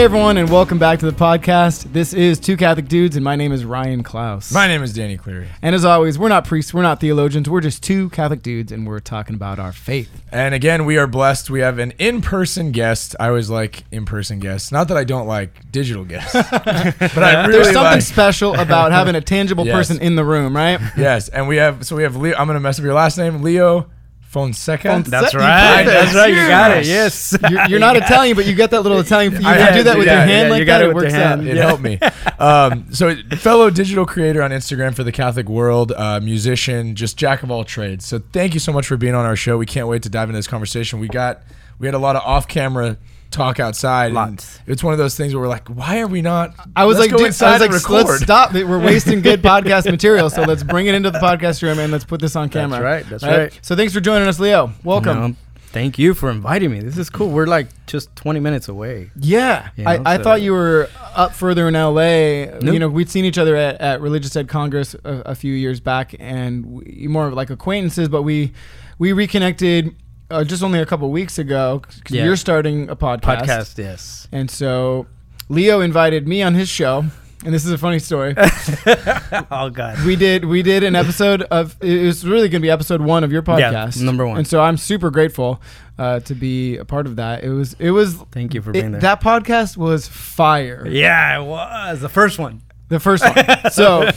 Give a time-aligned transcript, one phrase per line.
[0.00, 1.92] Hey everyone, and welcome back to the podcast.
[1.92, 4.50] This is Two Catholic Dudes, and my name is Ryan Klaus.
[4.50, 5.48] My name is Danny Cleary.
[5.60, 8.86] and as always, we're not priests, we're not theologians, we're just two Catholic dudes, and
[8.86, 10.22] we're talking about our faith.
[10.32, 11.50] And again, we are blessed.
[11.50, 13.14] We have an in person guest.
[13.20, 14.72] I always like in person guests.
[14.72, 18.00] Not that I don't like digital guests, but I really There's something like.
[18.00, 19.76] special about having a tangible Yes.
[19.76, 20.80] person in the room, right?
[20.96, 22.34] yes, and we have, so we have Leo.
[22.38, 23.90] I'm going to mess up your last name, Leo
[24.30, 24.88] Fonseca.
[24.88, 25.10] Fonseca.
[25.10, 25.84] That's right.
[25.84, 25.86] perfect.
[25.90, 26.28] That's right.
[26.30, 26.86] You got it.
[26.86, 27.36] Yes.
[27.50, 29.32] You're, you're not Italian, but you got that little Italian.
[29.32, 30.84] You I can do that with yeah, your hand yeah, like you got that.
[30.86, 31.38] it It works out.
[31.38, 31.48] hand.
[31.48, 31.66] It Yeah.
[31.66, 31.98] helped me.
[32.40, 37.42] Um, so, fellow digital creator on Instagram for the Catholic world, uh, musician, just jack
[37.42, 38.06] of all trades.
[38.06, 39.58] So, thank you so much for being on our show.
[39.58, 41.00] We can't wait to dive into this conversation.
[41.00, 41.42] We got,
[41.78, 42.96] we had a lot of off camera
[43.30, 44.06] talk outside.
[44.06, 44.58] and Lots.
[44.66, 46.54] It's one of those things where we're like, why are we not?
[46.76, 48.52] I was let's like, go dude, I inside was like, and let's stop.
[48.52, 52.04] We're wasting good podcast material, so let's bring it into the podcast room and let's
[52.04, 52.80] put this on camera.
[52.80, 53.58] right, that's right.
[53.62, 54.72] So thanks for joining us, Leo.
[54.84, 55.18] Welcome.
[55.20, 55.36] No,
[55.72, 56.80] thank you for inviting me.
[56.80, 57.30] This is cool.
[57.30, 59.10] We're like just 20 minutes away.
[59.16, 62.58] Yeah, You I, know, I so- thought you were up further in LA.
[62.60, 65.78] You know, we'd seen each other at, at Religious Ed Congress a, a few years
[65.80, 68.08] back, and we, more of like acquaintances.
[68.08, 68.52] But we
[68.98, 69.94] we reconnected
[70.30, 72.24] uh, just only a couple weeks ago because Yeah.
[72.24, 73.42] you're starting a podcast.
[73.42, 74.28] Podcast, yes.
[74.32, 75.06] and so
[75.48, 77.04] Leo invited me on his show,
[77.44, 78.34] and this is a funny story.
[79.50, 80.04] oh God.
[80.04, 83.24] we did we did an episode of it was really going to be episode one
[83.24, 84.38] of your Yeah, podcast, number one.
[84.38, 85.60] and so I'm super grateful
[85.98, 87.42] uh, to be a part of that.
[87.44, 89.00] It was it was Thank you for it- being there.
[89.00, 90.86] that podcast was fire.
[90.88, 92.62] yeah, it was the first one.
[92.90, 93.70] The first one.
[93.72, 94.10] So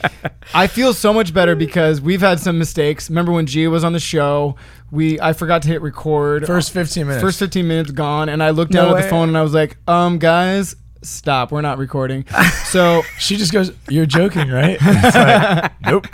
[0.54, 3.08] I feel so much better because we've had some mistakes.
[3.10, 4.56] Remember when Gia was on the show?
[4.90, 6.46] We I forgot to hit record.
[6.46, 7.22] First 15 minutes.
[7.22, 9.02] First 15 minutes gone, and I looked No down at way.
[9.02, 11.52] the phone and I was like, um, guys, stop.
[11.52, 12.24] We're not recording.
[12.74, 16.08] So She just goes, "You're joking, right?" It's like, nope.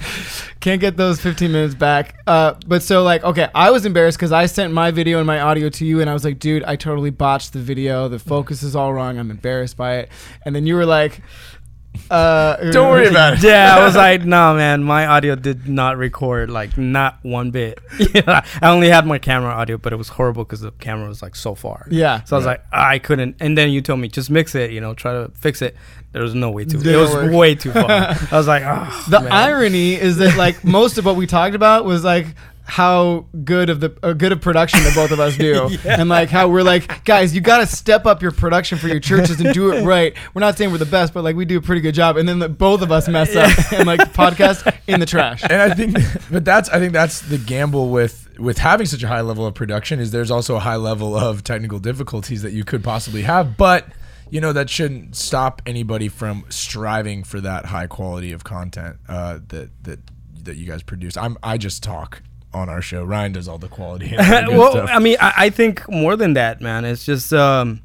[0.61, 2.17] can't get those 15 minutes back.
[2.27, 5.41] Uh, but so like, okay, I was embarrassed because I sent my video and my
[5.41, 8.09] audio to you, and I was like, dude, I totally botched the video.
[8.09, 9.19] The focus is all wrong.
[9.19, 10.11] I'm embarrassed by it.
[10.45, 11.23] And then you were like,
[12.11, 13.43] uh, Don't worry about it.
[13.43, 17.79] Yeah, I was like, no, man, my audio did not record, like, not one bit.
[18.27, 21.35] I only had my camera audio, but it was horrible because the camera was like
[21.37, 21.87] so far.
[21.91, 22.23] Yeah.
[22.25, 23.37] So I was like, I couldn't.
[23.41, 25.77] And then you told me just mix it, you know, try to fix it.
[26.13, 26.77] There was no way to.
[26.77, 27.33] It Didn't was work.
[27.33, 27.89] way too far.
[27.91, 29.31] I was like, oh, The man.
[29.33, 32.27] irony is that like most of what we talked about was like
[32.71, 36.29] how good of the uh, good of production that both of us do, and like
[36.29, 39.53] how we're like guys, you got to step up your production for your churches and
[39.53, 40.15] do it right.
[40.35, 42.29] We're not saying we're the best, but like we do a pretty good job, and
[42.29, 45.43] then the, both of us mess up and like podcast in the trash.
[45.43, 45.97] and I think,
[46.31, 49.55] but that's I think that's the gamble with with having such a high level of
[49.55, 53.57] production is there's also a high level of technical difficulties that you could possibly have,
[53.57, 53.89] but
[54.31, 59.41] you know that shouldn't stop anybody from striving for that high quality of content uh,
[59.49, 59.99] that that
[60.45, 61.17] that you guys produce.
[61.17, 62.23] I'm I just talk
[62.53, 63.05] on our show.
[63.05, 64.15] Ryan does all the quality.
[64.19, 64.91] And all the well, stuff.
[64.93, 66.85] I mean, I, I think more than that, man.
[66.85, 67.81] It's just um,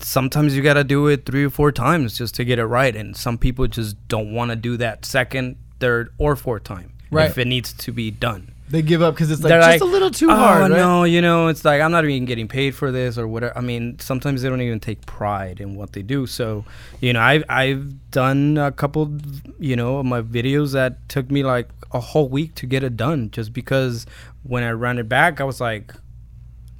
[0.00, 2.94] sometimes you got to do it three or four times just to get it right,
[2.94, 7.30] and some people just don't want to do that second, third, or fourth time Right.
[7.30, 8.50] if it needs to be done.
[8.70, 10.62] They give up because it's like They're just like, a little too oh, hard.
[10.62, 10.70] right?
[10.70, 13.56] no, you know, it's like I'm not even getting paid for this or whatever.
[13.56, 16.26] I mean, sometimes they don't even take pride in what they do.
[16.26, 16.64] So,
[17.00, 19.12] you know, I've I've done a couple,
[19.60, 22.96] you know, of my videos that took me like a whole week to get it
[22.96, 24.04] done, just because
[24.42, 25.94] when I ran it back, I was like,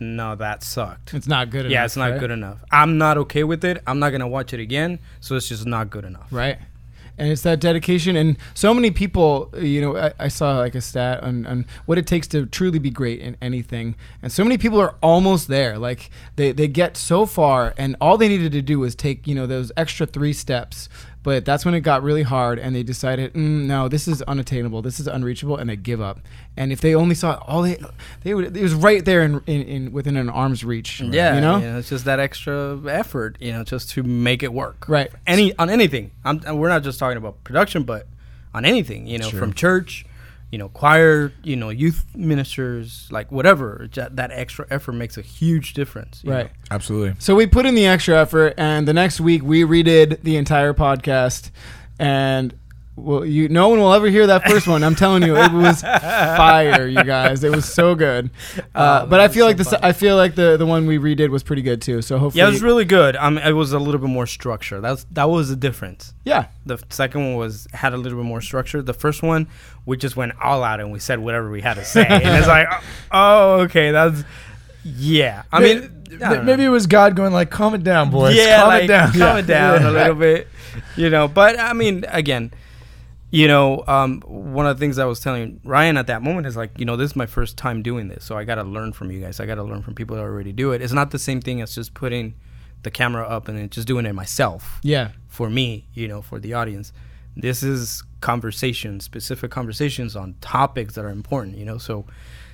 [0.00, 1.14] no, that sucked.
[1.14, 1.70] It's not good.
[1.70, 2.20] yeah, enough, it's not right?
[2.20, 2.58] good enough.
[2.70, 3.82] I'm not okay with it.
[3.86, 4.98] I'm not gonna watch it again.
[5.20, 6.26] So it's just not good enough.
[6.30, 6.58] Right.
[7.16, 9.54] And it's that dedication, and so many people.
[9.56, 12.81] You know, I, I saw like a stat on, on what it takes to truly
[12.81, 15.78] be great in anything, and so many people are almost there.
[15.78, 19.34] Like they they get so far, and all they needed to do was take you
[19.36, 20.88] know those extra three steps.
[21.25, 24.83] But that's when it got really hard, and they decided, mm, no, this is unattainable,
[24.83, 26.21] this is unreachable, and they give up.
[26.55, 27.79] And if they only saw it, all they
[28.23, 31.00] they would it was right there in, in, in within an arm's reach.
[31.00, 34.85] Yeah, you know, it's just that extra effort, you know, just to make it work.
[34.87, 35.11] Right.
[35.26, 36.11] Any on anything.
[36.26, 38.06] I'm, we're not just talking about production, but
[38.53, 39.41] on anything, you know, Sure.
[39.41, 40.05] from church,
[40.55, 43.89] you know, choir, you know, youth ministers, like whatever.
[43.93, 46.23] That extra effort makes a huge difference.
[46.23, 46.45] you right.
[46.47, 46.53] know.
[46.71, 47.17] absolutely.
[47.19, 50.73] So we put in the extra effort, and the next week we redid the entire
[50.73, 51.51] podcast,
[51.99, 52.55] and
[52.96, 54.85] well, you no one will ever hear that first one.
[54.85, 55.82] I'm telling you, it was
[56.19, 57.43] fire, you guys.
[57.43, 58.31] It was so good.
[58.75, 59.81] Uh, Oh, but I feel so like the fun.
[59.82, 62.02] I feel like the the one we redid was pretty good too.
[62.02, 63.17] So hopefully, Yeah, it was really good.
[63.17, 64.81] I mean, it was a little bit more structure.
[64.81, 66.14] That's that was the difference.
[66.25, 66.46] yeah.
[66.67, 68.81] The second one was had a little bit more structure.
[68.81, 69.49] The first one,
[69.87, 72.46] we just went all out and we said whatever we had to say, and it's
[72.49, 72.69] like,
[73.12, 74.23] oh, okay, that's
[74.85, 75.43] yeah.
[75.52, 76.43] I mean, I May- don't know.
[76.44, 78.37] maybe it was God going like, "Calm it down, boys.
[78.37, 79.37] yeah, calm like, it down, calm Yeah.
[79.38, 79.91] it down Yeah.
[79.91, 80.49] a little bit,
[80.96, 81.26] you know.
[81.29, 82.52] But I mean, again,
[83.34, 86.56] you know, um, one of the things I was telling Ryan at that moment is
[86.56, 88.92] like, you know, this is my first time doing this, so I got to learn
[88.92, 89.40] from you guys.
[89.40, 90.81] I got to learn from people that already do it.
[90.81, 92.34] It's not the same thing as just putting
[92.82, 95.08] the camera up and then just doing it myself Yeah.
[95.26, 96.92] for me, you know, for the audience.
[97.36, 101.78] This is conversation, specific conversations on topics that are important, you know.
[101.78, 102.04] So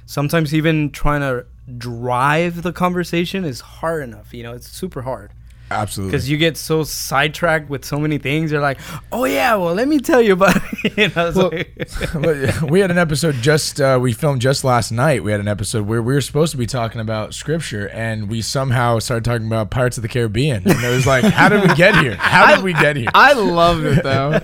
[0.07, 1.45] sometimes even trying to
[1.77, 5.33] drive the conversation is hard enough, you know, it's super hard
[5.71, 6.11] Absolutely.
[6.13, 8.51] because you get so sidetracked with so many things.
[8.53, 8.79] You're like,
[9.13, 10.97] oh yeah, well let me tell you about it.
[10.99, 15.23] you know, Well- like- we had an episode just uh, we filmed just last night.
[15.25, 18.43] We had an episode where we were supposed to be talking about scripture, and we
[18.43, 20.63] somehow started talking about Pirates of the Caribbean.
[20.69, 22.15] And it was like, how did we get here?
[22.17, 23.09] How did we get here?
[23.15, 24.41] I love it though.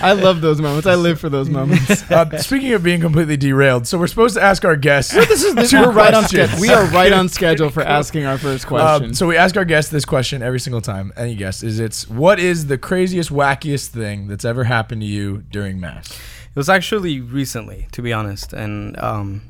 [0.00, 0.86] I love those moments.
[0.86, 2.08] I live for those moments.
[2.10, 5.12] Uh, speaking of being completely derailed, so we're supposed to ask our guests.
[5.12, 6.60] This is this, we're right on schedule.
[6.60, 9.08] We are right on schedule for asking our first question.
[9.10, 11.12] Um, so we ask our guests this question every single time.
[11.16, 11.62] Any guess?
[11.62, 16.10] is it's what is the craziest, wackiest thing that's ever happened to you during mass?
[16.10, 19.42] It was actually recently, to be honest, and um,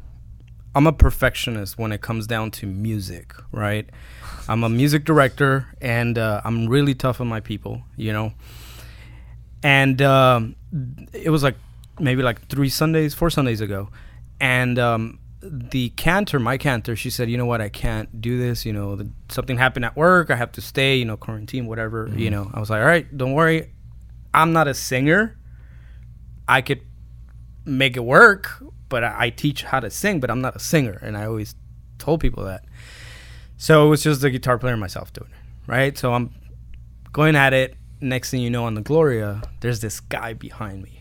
[0.75, 3.88] I'm a perfectionist when it comes down to music, right?
[4.49, 8.32] I'm a music director, and uh, I'm really tough on my people, you know.
[9.62, 10.56] And um,
[11.12, 11.56] it was like
[11.99, 13.88] maybe like three Sundays, four Sundays ago,
[14.41, 17.61] and um, the cantor, my cantor, she said, "You know what?
[17.61, 18.67] I can't do this.
[18.67, 20.31] You know, the, something happened at work.
[20.31, 20.96] I have to stay.
[20.96, 22.08] You know, quarantine, whatever.
[22.08, 22.35] You mm-hmm.
[22.35, 23.73] know." I was like, "All right, don't worry.
[24.35, 25.38] I'm not a singer.
[26.46, 26.81] I could
[27.64, 30.99] make it work, but I, I teach how to sing, but I'm not a singer,
[31.02, 31.55] and I always
[31.99, 32.64] told people that.
[33.56, 35.99] So it was just the guitar player and myself doing it, right?
[35.99, 36.35] So I'm
[37.12, 37.76] going at it.
[38.00, 40.99] Next thing you know, on the Gloria, there's this guy behind me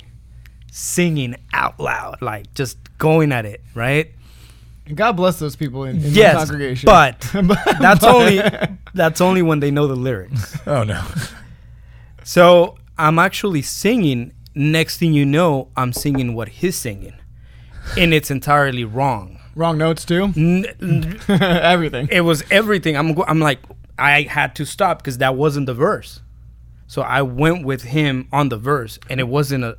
[0.71, 4.13] singing out loud, like just going at it, right?
[4.95, 6.85] God bless those people in, in the yes, congregation.
[6.87, 7.19] but
[7.79, 8.41] that's only
[8.93, 10.57] that's only when they know the lyrics.
[10.67, 11.03] Oh no.
[12.23, 14.33] So I'm actually singing.
[14.55, 17.13] Next thing you know, I'm singing what he's singing,
[17.95, 19.39] and it's entirely wrong.
[19.55, 20.33] wrong notes too.
[20.35, 22.07] N- n- Everything.
[22.11, 22.97] it was everything.
[22.97, 23.59] I'm go- I'm like
[23.99, 26.21] I had to stop because that wasn't the verse.
[26.87, 29.77] So I went with him on the verse, and it wasn't a.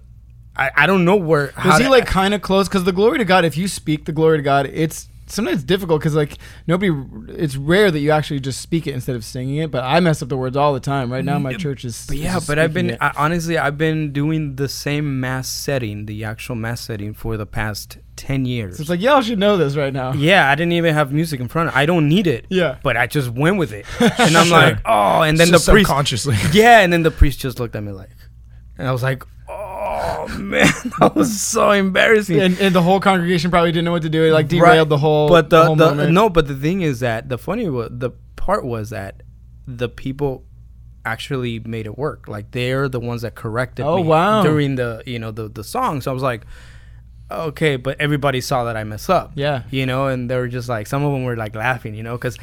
[0.59, 1.53] I, I don't know where.
[1.55, 2.69] how Was he to- like kind of close?
[2.69, 6.01] Because the glory to God, if you speak the glory to God, it's sometimes difficult
[6.01, 6.93] because like nobody.
[7.29, 9.71] It's rare that you actually just speak it instead of singing it.
[9.71, 11.13] But I mess up the words all the time.
[11.13, 12.07] Right now, my church is.
[12.09, 12.97] But yeah, is but I've been.
[13.01, 17.47] I, honestly, I've been doing the same mass setting, the actual mass setting, for the
[17.47, 18.79] past ten years.
[18.79, 20.13] So it's like y'all should know this right now.
[20.15, 21.69] yeah, I didn't even have music in front.
[21.69, 22.47] of I don't need it.
[22.49, 22.79] Yeah.
[22.83, 23.87] but I just went with it,
[24.19, 26.37] and I'm like, oh, and then the priest, subconsciously.
[26.53, 28.11] yeah, and then the priest just looked at me like,
[28.77, 30.67] and I was like, oh Oh, man,
[31.01, 32.41] that was so embarrassing.
[32.41, 34.25] And, and the whole congregation probably didn't know what to do.
[34.25, 34.51] It like Right.
[34.61, 35.29] derailed the whole.
[35.29, 36.13] But the, whole the, moment.
[36.13, 39.23] no, but the thing is that the funny wa- the part was that
[39.67, 40.45] the people
[41.05, 42.29] actually made it work.
[42.29, 44.43] Like they're the ones that corrected Oh, me wow.
[44.43, 46.01] during the you know the the song.
[46.01, 46.43] So I was like,
[47.31, 49.33] okay, but everybody saw that I mess up.
[49.35, 49.63] Yeah.
[49.71, 52.17] you know, and they were just like some of them were like laughing, you know,
[52.17, 52.39] because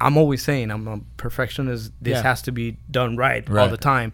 [0.00, 1.92] I'm always saying I'm a perfectionist.
[2.00, 2.22] This Yeah.
[2.22, 4.12] has to be done right, all the time.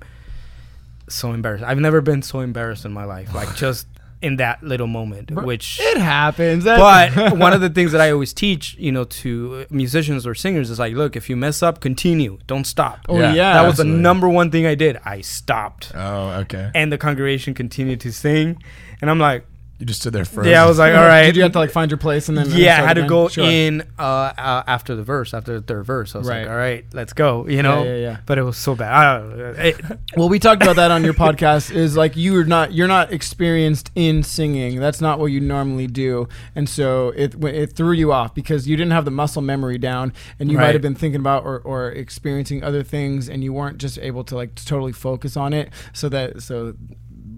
[1.09, 1.65] So embarrassed.
[1.65, 3.35] I've never been so embarrassed in my life.
[3.35, 3.87] Like just
[4.21, 6.65] in that little moment, which it happens.
[6.65, 10.35] But one of the things that I always teach, you know, to uh, musicians or
[10.35, 12.39] singers is like, look, if you mess up, continue.
[12.49, 12.99] Don't stop.
[13.09, 13.33] oh Yeah.
[13.33, 14.99] yeah, that was the number one thing I did.
[15.05, 15.93] I stopped.
[15.95, 16.71] Oh, okay.
[16.75, 18.61] And the congregation continued to sing.
[19.01, 19.47] And I'm like,
[19.79, 20.49] You just stood there first.
[20.49, 21.27] yeah, I was like, all right.
[21.27, 22.51] Did you have to like find your place and then?
[22.51, 23.09] yeah, I had to again?
[23.09, 23.45] go Sure.
[23.45, 24.03] in uh,
[24.37, 26.17] uh, after the verse, after the third verse.
[26.17, 26.41] I was Right.
[26.43, 27.85] like, all right, let's go, you know?
[27.85, 28.17] yeah, yeah.
[28.27, 28.93] But it was so bad.
[28.93, 29.45] I don't know.
[29.57, 29.81] It-
[30.17, 31.71] Well, we talked about that on your podcast.
[31.75, 34.81] Is like you are not you're not experienced in singing.
[34.81, 38.77] That's not what you normally do, and so it it threw you off because you
[38.77, 41.91] didn't have the muscle memory down, and you might have been thinking about or, or
[41.93, 45.71] experiencing other things, and you weren't just able to like totally focus on it.
[45.93, 46.75] So that so.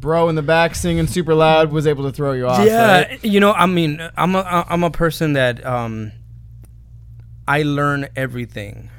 [0.00, 2.64] Bro in the back singing super loud was able to throw you off.
[2.66, 3.24] yeah, right?
[3.24, 6.12] you know, I mean, I'm a I'm a person that um,
[7.46, 8.90] I learn everything.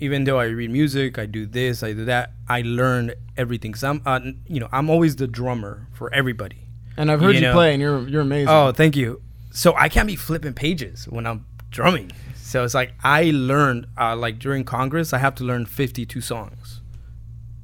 [0.00, 2.32] Even though I read music, I do this, I do that.
[2.48, 3.72] I learn everything.
[3.72, 4.18] Cause I'm, uh,
[4.48, 6.58] you know, I'm always the drummer for everybody.
[6.96, 7.52] and I've heard You you, know.
[7.54, 8.48] play, and you're you're amazing.
[8.48, 9.22] Oh, thank you.
[9.52, 12.10] So I can't be flipping pages when I'm drumming.
[12.34, 16.80] So it's like I learned, uh, like during Congress, I have to learn 52 songs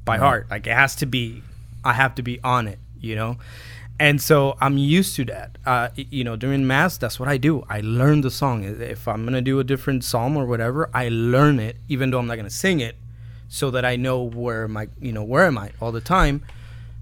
[0.04, 0.46] by heart.
[0.50, 1.42] Like it has to be,
[1.88, 3.38] I have to be on it, you know?
[4.00, 5.58] And so I'm used to that.
[5.66, 7.64] Uh, you know, during mass, that's what I do.
[7.68, 8.62] I learn the song.
[8.62, 12.28] If I'm gonna do a different psalm or whatever, I learn it, even though I'm
[12.28, 12.94] not gonna sing it,
[13.48, 16.42] so that I know where my, you know, where am I all the time.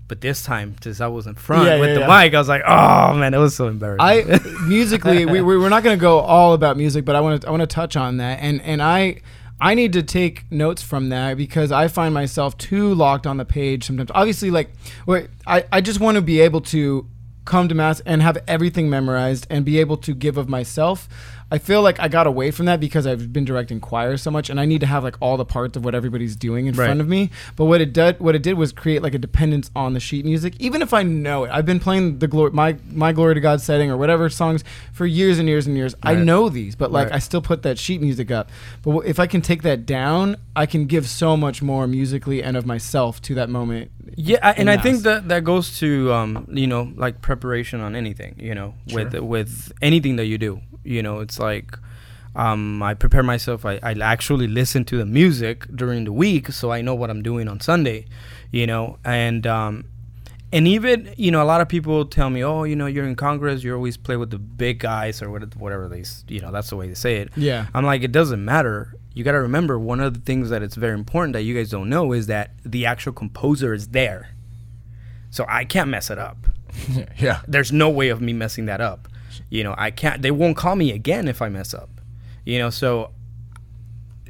[0.09, 2.23] But this time, since I was in front Yeah, with yeah, the yeah.
[2.23, 4.01] mic, I was like, oh man, it was so embarrassing.
[4.01, 4.39] I
[4.69, 7.49] musically, we, we we're not going to go all about music, but I want to
[7.49, 9.21] I want to touch on that, and and I
[9.61, 13.45] I need to take notes from that because I find myself too locked on the
[13.45, 14.11] page sometimes.
[14.15, 14.71] Obviously, like
[15.07, 17.07] wait, I I just want to be able to
[17.47, 21.09] come to mass and have everything memorized and be able to give of myself.
[21.51, 24.51] I feel like I got away from that because I've been directing choirs so much,
[24.51, 26.87] and I need to have like all the parts of what everybody's doing in Right.
[26.87, 27.31] front of me.
[27.55, 30.25] But what it did, what it did was create like a dependence on the sheet
[30.25, 31.51] music, even if I know it.
[31.53, 35.07] I've been playing the glory, my my glory to God setting or whatever songs for
[35.07, 35.95] years and years and years.
[36.03, 37.17] I know these, but like Right.
[37.17, 38.51] I still put that sheet music up.
[38.83, 42.57] But if I can take that down, I can give so much more musically and
[42.57, 43.91] of myself to that moment.
[44.17, 47.95] Yeah, I, and I think that that goes to um, you know like preparation on
[47.95, 48.35] anything.
[48.39, 50.61] You know, with with anything that you do.
[50.87, 51.77] You know, it's like
[52.35, 53.65] um, I prepare myself.
[53.65, 57.23] I, I actually listen to the music during the week, so I know what I'm
[57.23, 58.07] doing on Sunday.
[58.53, 59.85] You know, and um,
[60.53, 63.17] and even you know a lot of people tell me, oh, you know, you're in
[63.17, 66.71] Congress, you always play with the big guys or what- whatever they, you know, that's
[66.71, 67.31] the way they say it.
[67.37, 67.67] Yeah.
[67.75, 68.95] I'm like, it doesn't matter.
[69.15, 71.71] You got to remember one of the things that it's very important that you guys
[71.71, 74.29] don't know is that the actual composer is there.
[75.31, 76.37] So I can't mess it up.
[77.19, 77.41] yeah.
[77.49, 79.09] There's no way of me messing that up.
[79.49, 81.91] You know, I can't they won't call me again if I mess up.
[82.45, 83.11] You know, so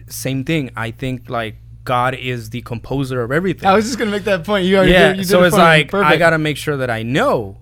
[0.09, 0.71] same thing.
[0.77, 4.45] I think like God is the composer of everything I was just gonna make that
[4.45, 4.67] point.
[4.67, 5.09] You already yeah.
[5.09, 7.59] did, you did so it's like I gotta make sure that I know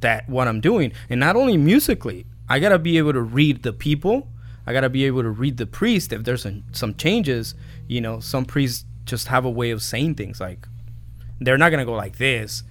[0.00, 3.72] that what I'm doing, and not only musically, I gotta be able to read the
[3.72, 4.28] people.
[4.66, 6.12] I gotta be able to read the priest.
[6.12, 7.54] If there's some, some changes,
[7.86, 10.66] you know, some priests just have a way of saying things like
[11.40, 12.64] they're not gonna go like this.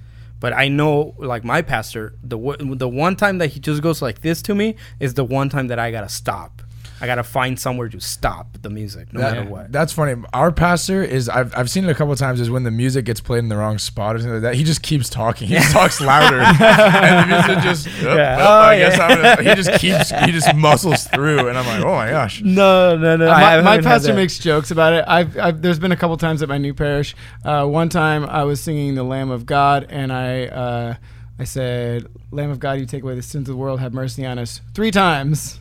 [0.46, 4.22] But I know, like my pastor, the the one time that he just goes like
[4.22, 6.62] this to me is the one time that I gotta stop.
[7.02, 9.72] I gotta find somewhere to stop the music, no That- matter what.
[9.72, 10.22] That's funny.
[10.34, 13.04] Our pastor is I've, I've seen it a couple of times is when the music
[13.06, 14.56] gets played in the wrong spot or something like that.
[14.56, 15.48] He just keeps talking.
[15.50, 17.88] He talks louder, and the music just.
[18.04, 18.38] Oh, Yeah.
[18.38, 19.00] well, I Oh, guess.
[19.00, 22.42] I'm gonna, he just keeps he just muscles through, and I'm like, oh my gosh.
[22.42, 23.28] no, no, no.
[23.30, 25.04] Uh, my, my pastor makes jokes about it.
[25.08, 27.14] I've, I've there's been a couple times at my new parish.
[27.44, 30.96] Uh, one time I was singing the Lamb of God, and I uh,
[31.38, 33.80] I said, "Lamb of God, you take away the sins of the world.
[33.82, 35.60] Have mercy on us." Three times,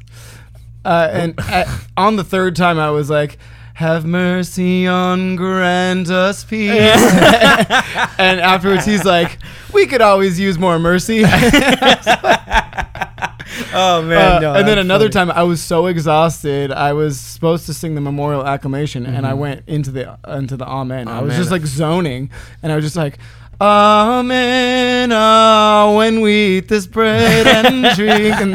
[0.84, 3.38] uh, and at, on the third time I was like.
[3.78, 6.70] Have mercy on, grant us peace.
[6.70, 9.36] and afterwards, he's like,
[9.72, 11.24] "We could always use more mercy."
[13.76, 15.26] Oh Uh, man, no, and then another funny.
[15.26, 16.70] time, I was so exhausted.
[16.72, 20.64] I was supposed to sing the memorial acclamation, and I went into the into the
[20.66, 21.08] amen.
[21.08, 21.38] I was Amen.
[21.40, 22.30] just like zoning,
[22.62, 23.18] and I was just like,
[23.60, 25.10] Amen.
[25.12, 28.54] ah, when we eat this bread and drink, and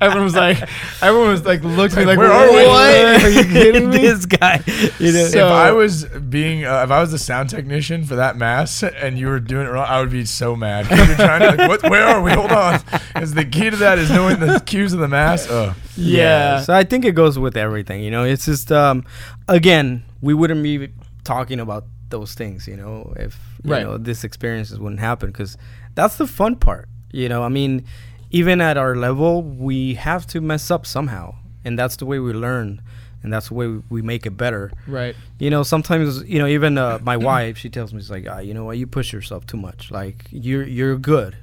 [0.00, 0.58] everyone was like,
[1.02, 2.66] everyone was like, looked at me like, Where are we?
[2.66, 3.22] what?
[3.24, 3.98] Are you kidding me?
[3.98, 4.62] this guy,
[4.98, 8.16] you know, So- if I was being, uh, if I was the sound technician for
[8.16, 10.86] that mass and you were doing it wrong, I would be so mad.
[10.86, 12.32] 'Cause You're trying to, like, what, where are we?
[12.32, 12.80] Hold on.
[13.14, 15.46] Because the key to that is knowing the cues of the mass.
[15.48, 16.60] Oh, yeah.
[16.60, 18.02] So I think it goes with everything.
[18.02, 19.04] You know, it's just um,
[19.48, 20.88] again, we wouldn't be
[21.24, 22.66] talking about those things.
[22.68, 23.82] You know, if you Right.
[23.82, 25.56] know this experiences wouldn't happen because
[25.94, 26.88] that's the fun part.
[27.12, 27.84] You know, I mean,
[28.30, 31.34] even at our level, we have to mess up somehow,
[31.64, 32.80] and that's the way we learn,
[33.22, 34.72] and that's the way we, we make it better.
[34.88, 35.14] right.
[35.38, 38.40] You know, sometimes you know, even uh, my wife, she tells me, "She's like, ah,
[38.40, 38.76] you know what?
[38.78, 39.90] You push yourself too much.
[39.90, 41.36] Like you're you're good."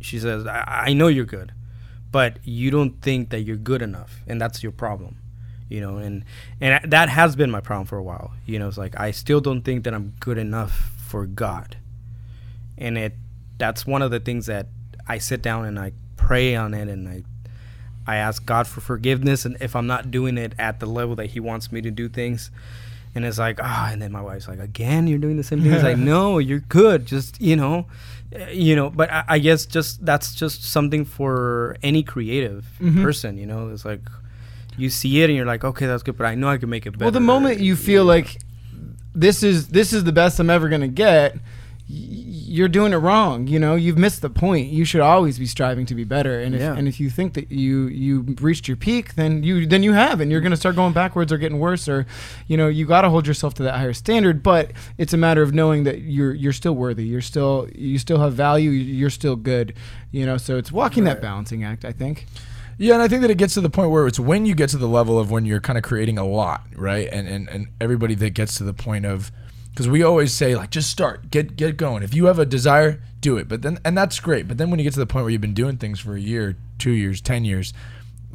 [0.00, 1.52] She says, I, "I know you're good,
[2.10, 5.16] but you don't think that you're good enough, and that's your problem."
[5.72, 6.24] You know, and
[6.60, 8.32] and that has been my problem for a while.
[8.46, 10.72] You know, it's like I still don't think that I'm good enough
[11.10, 11.76] for God,
[12.76, 13.14] and it
[13.58, 14.66] that's one of the things that
[15.08, 17.22] I sit down and I pray on it, and I
[18.06, 21.26] I ask God for forgiveness, and if I'm not doing it at the level that
[21.30, 22.50] He wants me to do things,
[23.14, 25.72] and it's like ah, and then my wife's like, again, you're doing the same thing.
[25.72, 27.06] It's like, no, you're good.
[27.06, 27.86] Just you know,
[28.38, 28.90] uh, you know.
[28.90, 33.02] But I, I guess just that's just something for any creative Mhm.
[33.02, 33.38] person.
[33.38, 34.02] You know, it's like
[34.76, 36.86] you see it and you're like, okay, that's good, but I know I can make
[36.86, 37.04] it better.
[37.06, 38.38] Well, the moment you feel like
[39.14, 41.36] this is this is the best I'm ever gonna get,
[41.88, 43.46] you're doing it wrong.
[43.46, 44.68] You know, you've missed the point.
[44.68, 46.40] You should always be striving to be better.
[46.40, 46.74] And if Yeah.
[46.74, 50.20] and if you think that you you reached your peak, then you then you have,
[50.20, 52.06] and you're gonna start going backwards or getting worse, or
[52.46, 54.42] you know, you got to hold yourself to that higher standard.
[54.42, 57.04] But it's a matter of knowing that you're you're still worthy.
[57.04, 58.70] You're still you still have value.
[58.70, 59.74] You're still good.
[60.10, 61.84] You know, so it's walking that balancing act.
[61.84, 62.26] I think.
[62.82, 64.70] Yeah, and I think that it gets to the point where it's when you get
[64.70, 67.08] to the level of when you're kind of creating a lot, right?
[67.12, 69.30] And and, and everybody that gets to the point of
[69.70, 72.02] because we always say like just start, get get going.
[72.02, 73.46] If you have a desire, do it.
[73.46, 74.48] But then and that's great.
[74.48, 76.20] But then when you get to the point where you've been doing things for a
[76.20, 77.72] year, two years, ten years,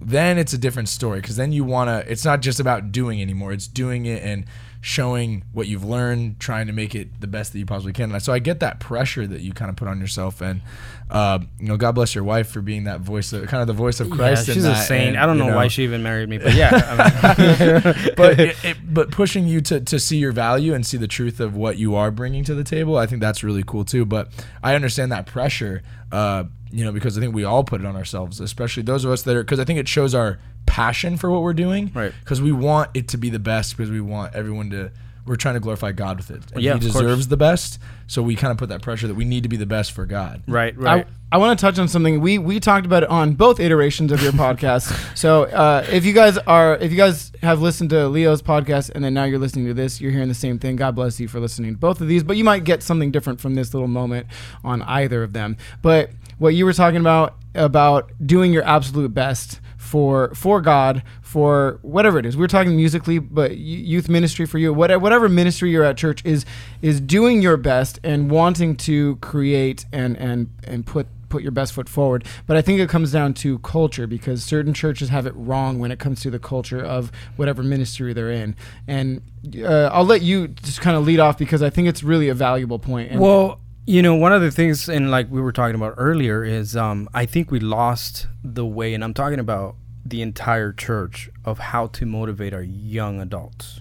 [0.02, 3.22] then it's a different story because then you want to it's not just about doing
[3.22, 4.46] anymore it's doing it and
[4.82, 8.24] showing what you've learned trying to make it the best that you possibly can and
[8.24, 10.62] so i get that pressure that you kind of put on yourself and
[11.10, 13.74] uh, you know god bless your wife for being that voice of, kind of the
[13.74, 15.10] voice of yeah, christ in she's a saint.
[15.10, 16.70] and, I don't you know, why she even married me, but yeah.
[16.74, 20.98] I mean- but it, it, but pushing you to, to see your value and see
[20.98, 23.86] the truth of what you are bringing to the table, I think that's really cool
[23.86, 24.06] too.
[24.06, 24.30] But
[24.64, 27.96] I understand that pressure, uh, you know, because I think we all put it on
[27.96, 31.32] ourselves, especially those of us that are because I think it shows our passion for
[31.32, 32.14] what we're doing, Right.
[32.24, 34.92] Because we want it to be the best because we want everyone to.
[35.26, 37.04] We're trying to glorify God with it, and Yeah, He of course.
[37.04, 37.80] deserves the best.
[38.08, 40.06] So we kind of put that pressure that we need to be the best for
[40.06, 40.42] God.
[40.48, 41.06] Right, right.
[41.06, 44.14] I, I want to touch on something we we talked about it on both iterations
[44.14, 44.94] of your podcast.
[45.18, 49.04] So uh, if you guys are if you guys have listened to Leo's podcast and
[49.04, 50.78] then now you're listening to this, you're hearing the same thing.
[50.78, 53.42] God bless you for listening to both of these, but you might get something different
[53.42, 54.28] from this little moment
[54.64, 55.58] on either of them.
[55.82, 61.80] But what you were talking about about doing your absolute best for for God for
[61.82, 62.36] whatever it is.
[62.36, 66.46] We're talking musically, but youth ministry for you, whatever whatever ministry you're at church is
[66.82, 71.74] is doing your best and wanting to create and and and put put your best
[71.74, 72.26] foot forward.
[72.46, 75.92] But I think it comes down to culture because certain churches have it wrong when
[75.92, 78.56] it comes to the culture of whatever ministry they're in.
[78.88, 79.22] And
[79.62, 82.34] uh, I'll let you just kind of lead off because I think it's really a
[82.34, 83.12] valuable point.
[83.12, 86.44] And well, you know, one of the things, and like we were talking about earlier,
[86.44, 91.30] is um, I think we lost the way, and I'm talking about the entire church
[91.46, 93.80] of how to motivate our young adults.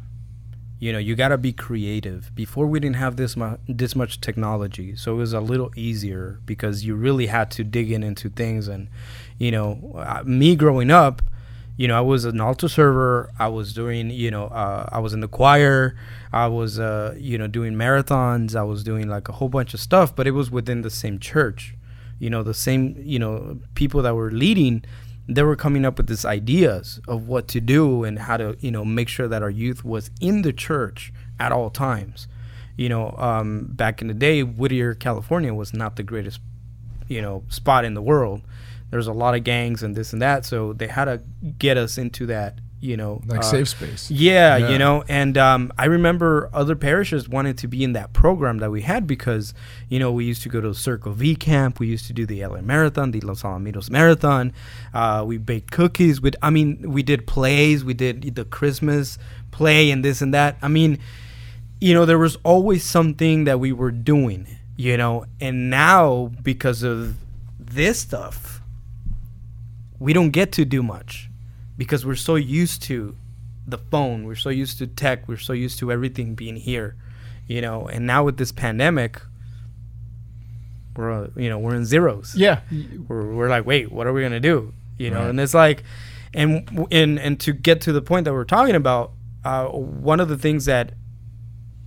[0.79, 2.33] You know, you got to be creative.
[2.37, 3.35] Before we didn't have this
[3.69, 7.91] this much technology, so it was a little easier because you really had to dig
[7.91, 8.69] in into things.
[8.69, 8.89] And
[9.39, 11.21] you know, uh, me growing up,
[11.77, 13.31] you know, I was an altar server.
[13.39, 15.97] I was doing, you know, uh, I was in the choir.
[16.33, 18.57] I was, uh, you know, doing marathons.
[18.57, 21.19] I was doing like a whole bunch of stuff, but it was within the same
[21.19, 21.75] church.
[22.19, 24.85] You know, the same, you know, people that were leading,
[25.29, 28.71] they were coming up with these ideas of what to do and how to, you
[28.71, 32.27] know, make sure that our youth was in the church at all times.
[32.79, 36.41] You know, um, back in the day, Whittier, California was not the greatest,
[37.07, 38.41] you know, spot in the world
[38.91, 41.21] there's a lot of gangs and this and that so they had to
[41.59, 44.11] get us into that you know Like uh, safe space.
[44.11, 44.69] yeah, Yeah.
[44.71, 48.71] you know and um, i remember other parishes wanted to be in that program that
[48.71, 49.55] we had because
[49.89, 52.45] you know we used to go to circle v camp we used to do the
[52.47, 54.53] la marathon the los alamitos marathon
[54.93, 59.19] uh, we baked cookies with i mean we did plays we did the christmas
[59.51, 60.99] play and this and that i mean
[61.81, 64.47] you know there was always something that we were doing
[64.77, 67.17] you know and now because of
[67.59, 68.56] this stuff
[69.99, 71.31] we don't get to do much
[71.77, 73.17] because we're so used to
[73.67, 76.97] the phone we're so used to tech we're so used to everything being here
[77.49, 77.87] you know?
[77.87, 79.21] And now with this pandemic
[80.97, 82.35] we're uh, you know we're in zeros.
[82.35, 82.61] Yeah,
[83.07, 84.73] we're, we're like wait what are we gonna do?
[84.99, 85.31] You know Right.
[85.31, 85.85] and it's like
[86.35, 89.13] and and and to get to the point that we're talking about
[89.45, 90.93] uh, one of the things that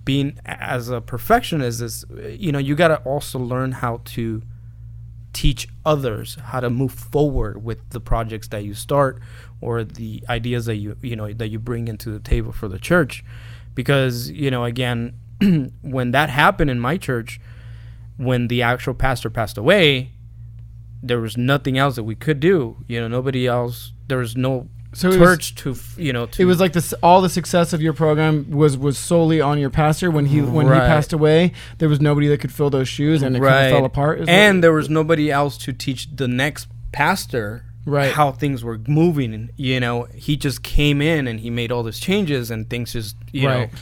[0.04, 2.04] being as a perfectionist is
[2.38, 4.42] you know you got to also learn how to
[5.32, 9.20] teach others how to move forward with the projects that you start
[9.60, 12.78] or the ideas that you you know that you bring into the table for the
[12.78, 13.24] church.
[13.74, 15.14] Because you know again
[15.82, 17.40] when that happened in my church
[18.16, 20.10] when the actual pastor passed away
[21.02, 22.76] there was nothing else that we could do.
[22.86, 26.44] You know nobody else there was no So it was- to you know to it
[26.46, 26.92] was like this.
[27.02, 30.10] All the success of your program was was solely on your pastor.
[30.10, 33.36] When he when he passed away, there was nobody that could fill those shoes, and
[33.36, 34.18] it kind of fell apart.
[34.20, 38.12] is what- and there was nobody else to teach the next pastor Right.
[38.12, 41.98] how things were moving you know he just came in and he made all these
[41.98, 43.70] changes and things just you Right.
[43.72, 43.78] know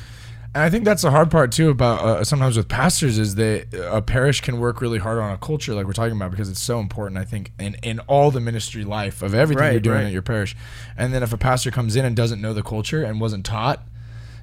[0.59, 3.69] And I think that's the hard part too about uh, sometimes with pastors is that
[3.93, 6.61] a parish can work really hard on a culture like we're talking about because it's
[6.61, 7.17] so important.
[7.17, 10.07] I think in in all the ministry life of everything Right, you're doing right.
[10.07, 10.57] at your parish,
[10.97, 13.87] and then if a pastor comes in and doesn't know the culture and wasn't taught,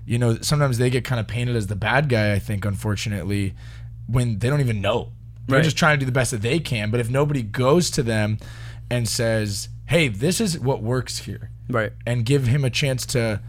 [0.05, 2.31] you know, sometimes they get kind of painted as the bad guy.
[2.31, 3.53] I think unfortunately,
[4.07, 5.11] when they don't even know,
[5.47, 5.65] they're Right.
[5.65, 6.91] just trying to do the best that they can.
[6.91, 8.37] But if nobody goes to them
[8.89, 13.41] and says, "Hey, this is what works here," right and give him a chance to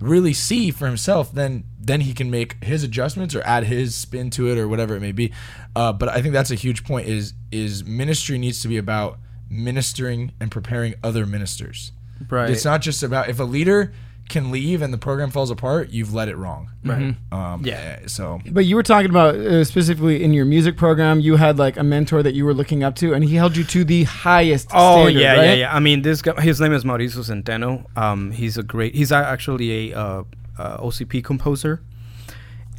[0.00, 4.30] really see for himself, then then he can make his adjustments or add his spin
[4.30, 5.32] to it or whatever it may be.
[5.74, 7.06] Uh, but I think that's a huge point.
[7.06, 11.92] Is is ministry needs to be about ministering and preparing other ministers.
[12.28, 13.92] right It's not just about if a leader
[14.30, 16.70] can leave and the program falls apart, you've led it wrong.
[16.84, 18.00] right Um, Yeah.
[18.06, 21.76] So But you were talking about uh, specifically in your music program, you had like
[21.76, 24.70] a mentor that you were looking up to, and he held you to the highest.
[24.72, 25.44] Oh standard, yeah, right?
[25.44, 25.76] yeah, yeah.
[25.76, 27.84] I mean, this guy, his name is Mauricio Centeno.
[27.98, 28.94] Um, he's a great.
[28.94, 30.22] He's actually a uh,
[30.58, 31.82] uh, OCP composer,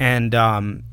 [0.00, 0.84] and um,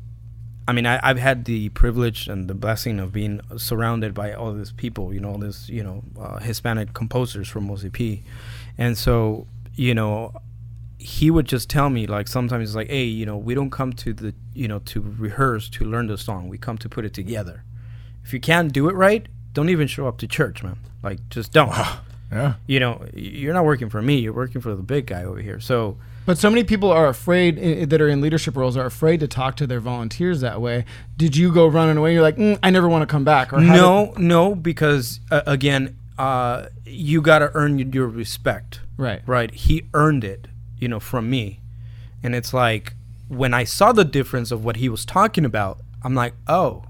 [0.68, 4.52] I mean, I, I've had the privilege and the blessing of being surrounded by all
[4.52, 5.12] these people.
[5.12, 8.20] You know, all this, you know, uh, Hispanic composers from OCP,
[8.78, 9.46] and so
[9.80, 10.32] you know,
[11.00, 13.92] he would just tell me like sometimes it's like, hey, you know, we don't come
[13.94, 16.48] to the, you know, to rehearse to learn the song.
[16.48, 17.64] We come to put it together.
[18.22, 20.78] If you can't do it right, don't even show up to church, man.
[21.02, 21.74] Like, just don't.
[22.32, 24.18] yeah, you know, you're not working for me.
[24.18, 25.58] You're working for the big guy over here.
[25.58, 29.26] So, But so many people are afraid that are in leadership roles are afraid to
[29.26, 30.84] talk to their volunteers that way.
[31.16, 32.12] Did you go running away?
[32.12, 33.52] You're like, mm, I never want to come back.
[33.54, 38.80] Or no, no, because uh, again, uh, you got to earn your respect.
[38.98, 39.22] Right.
[39.26, 39.52] Right.
[39.52, 40.46] He earned it,
[40.80, 41.60] you know, from me.
[42.22, 42.94] And it's like
[43.28, 46.84] when I saw the difference of what he was talking about, I'm like, oh,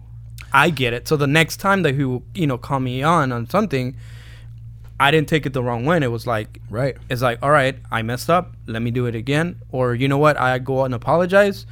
[0.53, 1.07] I get it.
[1.07, 3.97] So the next time that he will, you know, call me on on something,
[4.99, 5.97] I didn't take it the wrong way.
[5.97, 6.97] And it was like, Right.
[7.09, 8.55] it's like, all right, I messed up.
[8.67, 9.61] Let me do it again.
[9.71, 10.37] Or you know what?
[10.39, 11.67] I go out and apologize,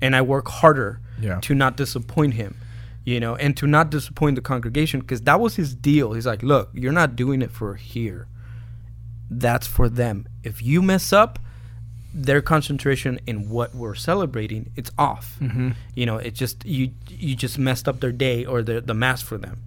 [0.00, 1.40] and I work harder Yeah.
[1.40, 2.56] to not disappoint him,
[3.04, 6.12] you know, and to not disappoint the congregation because that was his deal.
[6.14, 8.26] He's like, look, you're not doing it for here.
[9.30, 10.26] That's for them.
[10.42, 11.38] If you mess up,
[12.12, 15.36] their concentration in what we're celebrating, it's off.
[15.40, 15.70] Mm-hmm.
[15.94, 19.22] You know, it just you you just messed up their day or the the mass
[19.22, 19.58] for them.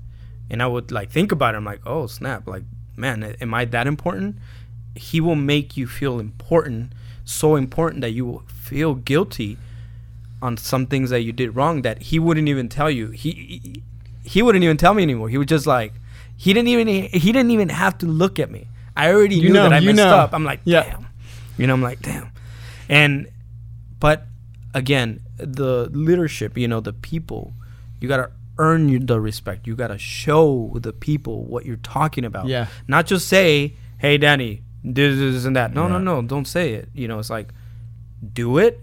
[0.50, 1.58] And I would like think about it.
[1.58, 2.48] I'm like, oh snap!
[2.48, 2.64] Like,
[2.98, 4.36] man, am I that important?
[4.96, 6.92] He will make you feel important,
[7.26, 9.58] so important that you will feel guilty
[10.42, 13.08] on some things that you did wrong that he wouldn't even tell you.
[13.10, 13.82] He
[14.26, 15.30] he, wouldn't even tell me anymore.
[15.30, 15.94] He would just like
[16.38, 18.68] he didn't even he didn't even have to look at me.
[18.96, 20.16] I already You knew know, that I messed know.
[20.16, 20.34] up.
[20.34, 20.84] I'm like, Yeah.
[20.84, 21.08] damn.
[21.58, 22.30] You know, I'm like, damn.
[22.90, 23.28] And
[24.00, 24.26] but
[24.74, 27.54] again, the leadership, you know, the people,
[28.00, 29.66] you gotta earn the respect.
[29.68, 32.48] You gotta show the people what you're talking about.
[32.48, 32.68] Yeah.
[32.88, 36.04] Not just say, "Hey, Danny, this, this, and that." No, no, Yeah.
[36.04, 36.22] no.
[36.22, 36.90] Don't say it.
[36.94, 37.54] You know, it's like,
[38.34, 38.80] do it.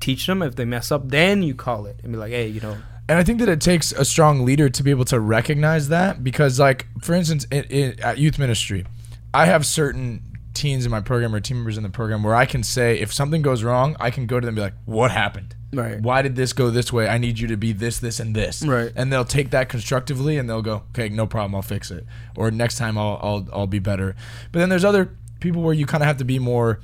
[0.00, 0.42] Teach them.
[0.42, 2.76] If they mess up, then you call it and be like, "Hey, you know,
[3.10, 6.22] And I think that it takes a strong leader to be able to recognize that
[6.22, 8.84] because, like, for instance, in, in, at youth ministry,
[9.32, 10.22] I have certain
[10.58, 13.12] teens in my program or team members in the program where I can say if
[13.12, 15.54] something goes wrong, I can go to them and be like, "What happened?
[15.72, 16.00] Right.
[16.00, 17.08] Why did this go this way?
[17.08, 18.92] I need you to be this, this, and this." Right.
[18.96, 22.04] And they'll take that constructively and they'll go, "Okay, no problem, I'll fix it,"
[22.36, 24.16] or next time I'll I'll, I'll be better.
[24.52, 26.80] But then there's other people where you kind of have to be more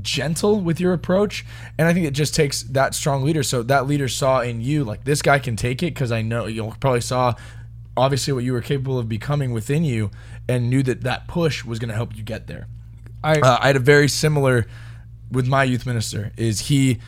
[0.00, 1.44] gentle with your approach
[1.78, 4.84] and i think it just takes that strong leader so that leader saw in you
[4.84, 7.34] like this guy can take it because i know you probably saw
[7.96, 10.10] obviously what you were capable of becoming within you
[10.48, 12.66] and knew that that push was going to help you get there
[13.22, 14.66] I uh, i had a very similar
[15.30, 16.98] with my youth minister is he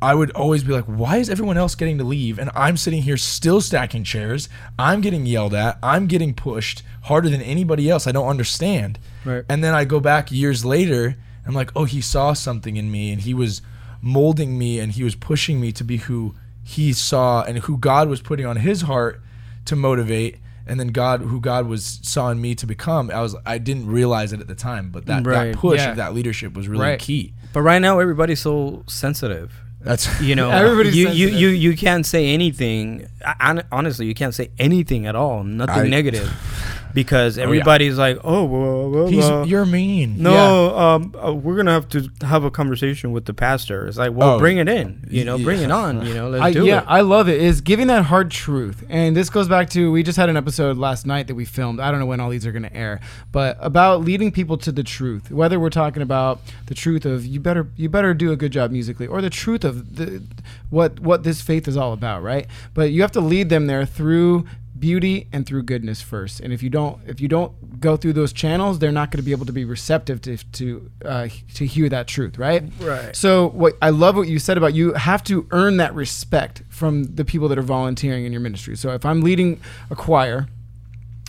[0.00, 2.38] i would always be like why is everyone else getting to leave?
[2.38, 4.48] And i'm sitting here still stacking chairs.
[4.78, 5.78] I'm getting yelled at.
[5.82, 8.06] I'm getting pushed harder than anybody else.
[8.06, 8.98] I don't understand.
[9.24, 9.44] Right.
[9.48, 13.12] and then I go back years later, I'm like, oh, he saw something in me
[13.12, 13.62] and he was
[14.00, 18.08] molding me and he was pushing me to be who he saw and who God
[18.08, 19.20] was putting on his heart
[19.64, 20.36] to motivate.
[20.68, 23.86] And then God, who God was saw in me to become, I was, I didn't
[23.86, 25.52] realize it at the time, but that, Right.
[25.52, 25.90] that push Yeah.
[25.90, 26.98] of that leadership was really Right.
[26.98, 27.32] key.
[27.54, 29.52] But right now, everybody's so sensitive.
[29.80, 31.40] That's You know, Everybody's you, you, sensitive.
[31.40, 33.06] you, you can't say anything.
[33.24, 35.42] I- Honestly, you can't say anything at all.
[35.44, 36.28] Nothing I- negative,
[36.94, 37.44] because yeah.
[37.44, 40.22] everybody's like, "Oh, well, well, he's, well, you're mean.
[40.22, 44.12] no, um, uh, we're gonna have to have a conversation with the pastor." It's like,
[44.12, 44.38] well, Oh.
[44.38, 45.06] bring it in.
[45.10, 45.44] You know, Yeah.
[45.44, 46.04] bring it on.
[46.06, 46.84] You know, let's I, do yeah, it.
[46.88, 47.40] I love it.
[47.40, 50.76] Is giving that hard truth, and this goes back to we just had an episode
[50.76, 51.80] last night that we filmed.
[51.80, 53.00] I don't know when all these are going to air,
[53.32, 55.30] but about leading people to the truth.
[55.30, 58.70] Whether we're talking about the truth of you better you better do a good job
[58.70, 60.22] musically, or the truth of the
[60.70, 62.46] what what this faith is all about, right?
[62.74, 64.46] But you have to lead them there through
[64.78, 66.40] beauty and through goodness first.
[66.40, 69.24] And if you don't if you don't go through those channels, they're not going to
[69.24, 72.64] be able to be receptive to to uh, to hear that truth, right?
[72.80, 73.14] Right.
[73.14, 77.04] So what I love what you said about you have to earn that respect from
[77.04, 78.76] the people that are volunteering in your ministry.
[78.76, 79.60] So if I'm leading
[79.90, 80.48] a choir,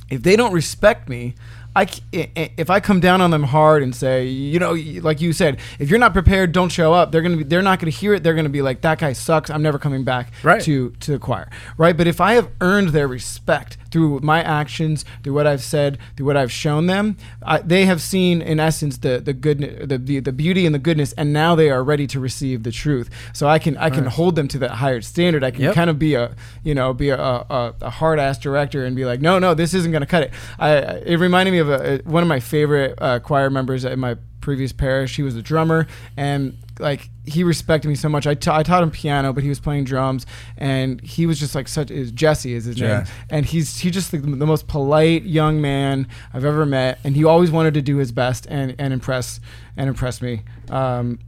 [0.09, 1.35] if they don't respect me,
[1.79, 4.73] I c- i- i- if I come down on them hard and say, you know,
[5.01, 7.11] like you said, if you're not prepared, don't show up.
[7.11, 8.21] They're gonna be, they're not gonna hear it.
[8.23, 9.49] They're gonna be like, that guy sucks.
[9.49, 10.61] I'm never coming back Right.
[10.63, 11.95] to to the choir, right?
[11.95, 16.25] But if I have earned their respect through my actions, through what I've said, through
[16.25, 20.19] what I've shown them, I, they have seen in essence the the goodness, the, the
[20.19, 23.09] the beauty and the goodness, and now they are ready to receive the truth.
[23.33, 25.43] So I can I can hold them to that higher standard.
[25.43, 25.75] I can Yep.
[25.75, 29.05] kind of be a you know be a, a, a hard ass director and be
[29.05, 30.31] like, no, no, this isn't going to cut it.
[30.57, 30.71] I
[31.05, 34.71] it reminded me of a, one of my favorite uh, choir members in my previous
[34.71, 35.15] parish.
[35.15, 38.25] He was a drummer and like he respected me so much.
[38.25, 40.25] I I taught him piano, but he was playing drums,
[40.57, 41.91] and he was just like such.
[41.91, 42.99] Is Jesse is his Yeah.
[42.99, 47.15] name, and he's he just like the most polite young man I've ever met, and
[47.17, 49.41] he always wanted to do his best and and impress
[49.75, 50.43] and impress me.
[50.69, 51.19] Um,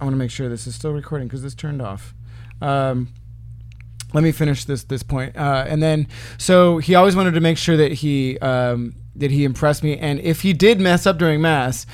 [0.00, 2.14] I want to make sure this is still recording because this turned off.
[2.60, 3.08] Um,
[4.12, 5.36] let me finish this this point.
[5.36, 9.44] Uh, and then, so he always wanted to make sure that he um, that he
[9.44, 9.96] impressed me.
[9.98, 11.86] And if he did mess up during mass,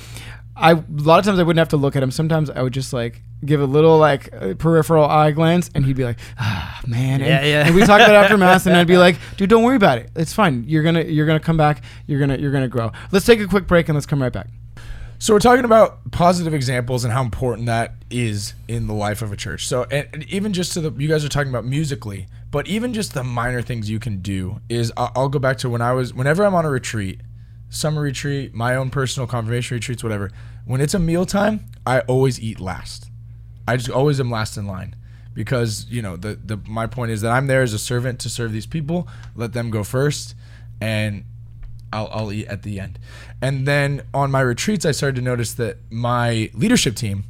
[0.56, 2.10] I a lot of times I wouldn't have to look at him.
[2.10, 5.96] Sometimes I would just like give a little like uh, peripheral eye glance, and he'd
[5.96, 7.66] be like, "Ah, man." Yeah, and, yeah.
[7.66, 10.10] And we talk about after mass, and I'd be like, "Dude, don't worry about it.
[10.16, 10.64] It's fine.
[10.66, 11.82] You're gonna you're gonna come back.
[12.06, 14.48] You're gonna you're gonna grow." Let's take a quick break, and let's come right back.
[15.18, 19.32] So we're talking about positive examples and how important that is in the life of
[19.32, 19.66] a church.
[19.66, 22.92] So and, and even just to the you guys are talking about musically, but even
[22.92, 25.92] just the minor things you can do is I'll, I'll go back to when I
[25.92, 27.20] was whenever I'm on a retreat,
[27.76, 30.30] summer retreat, my own personal confirmation retreats, whatever.
[30.64, 33.10] When it's a meal time, I always eat last.
[33.68, 34.94] I just always am last in line
[35.34, 38.28] because you know the the my point is that I'm there as a servant to
[38.28, 39.06] serve these people.
[39.34, 40.34] Let them go first,
[40.80, 41.24] and
[41.92, 42.98] I'll I'll eat at the end.
[43.40, 47.24] And then on my retreats, I started to notice that my leadership team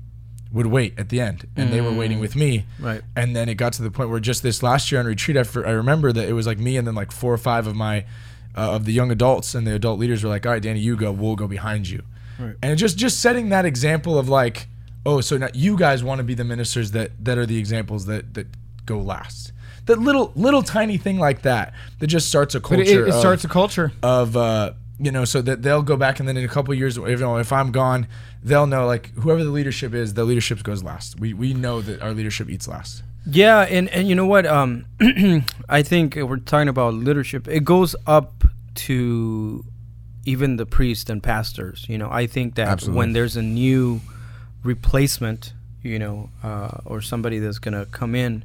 [0.52, 1.98] would wait at the end, and they were mm.
[1.98, 2.64] waiting with me.
[2.78, 3.02] Right.
[3.14, 5.42] And then it got to the point where just this last year on retreat, I,
[5.42, 7.74] for, I remember that it was like me and then like four or five of
[7.74, 8.06] my
[8.57, 10.97] uh, of the young adults and the adult leaders were like, "All right, Danny, you
[10.97, 11.12] go.
[11.12, 12.03] We'll go behind you."
[12.38, 12.55] Right.
[12.62, 14.69] And just just setting that example of like,
[15.05, 18.07] oh, so now you guys want to be the ministers that that are the examples
[18.07, 18.47] that that
[18.87, 19.53] go last.
[19.87, 22.83] That little little tiny thing like that that just starts a But culture.
[22.83, 23.92] it, it of- starts a culture.
[24.03, 26.79] of uh, you know, so that they'll go back and then in a couple of
[26.79, 28.07] years, if, you know, if I'm gone,
[28.42, 31.21] they'll know like whoever the leadership is, the leadership goes last.
[31.21, 33.03] We we know that our leadership eats last.
[33.28, 34.46] Yeah, and and you know what?
[34.46, 34.86] Um,
[35.68, 37.48] I think we're talking about leadership.
[37.48, 38.44] It goes up
[38.86, 39.64] to
[40.24, 41.86] even the priests and pastors.
[41.88, 42.98] You know, I think that Absolutely.
[42.98, 44.00] when there's a new
[44.62, 48.44] replacement, you know, uh, or somebody that's gonna come in,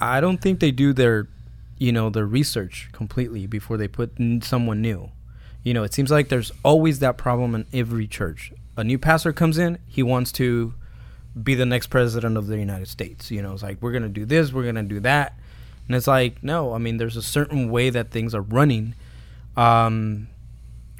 [0.00, 1.28] I don't think they do their,
[1.78, 5.10] you know, their research completely before they put n- someone new.
[5.64, 8.52] You know, it seems like there's always that problem in every church.
[8.76, 10.74] A new pastor comes in, he wants to
[11.42, 13.30] be the next president of the United States.
[13.30, 15.34] You know, it's like we're gonna do this, we're gonna do that,
[15.86, 16.72] and it's like no.
[16.74, 18.94] I mean, there's a certain way that things are running.
[19.56, 20.28] Um,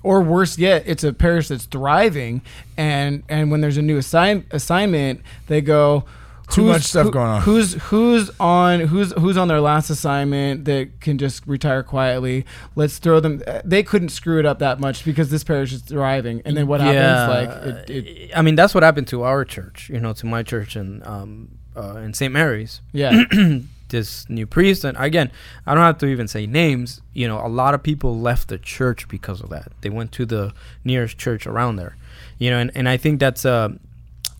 [0.03, 2.43] Or worse yet, it's a parish that's thriving,
[2.77, 6.05] and and when there's a new assign, assignment, they go.
[6.51, 9.91] Too "Who's- much stuff who- going on." Who's who's on who's who's on their last
[9.91, 12.45] assignment that can just retire quietly?
[12.77, 13.43] Let's throw them.
[13.47, 16.43] uh, They couldn't screw it up that much because this parish is thriving.
[16.45, 16.97] And then what happens?
[17.29, 19.91] Like it, it, I mean, that's what happened to our church.
[19.93, 22.33] You know, to my church in um, uh, in St.
[22.33, 22.81] Mary's.
[22.93, 23.25] yeah,
[23.89, 25.31] this new priest and again
[25.65, 28.59] i don't have to even say names you know a lot of people left the
[28.59, 31.95] church because of that they went to the nearest church around there
[32.37, 33.69] you know and, and i think that's uh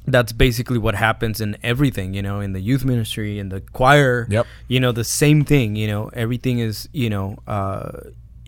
[0.07, 4.27] that's basically what happens in everything you know in the youth ministry in the choir
[4.31, 4.47] Yep.
[4.69, 7.91] you know the same thing you know everything is you know uh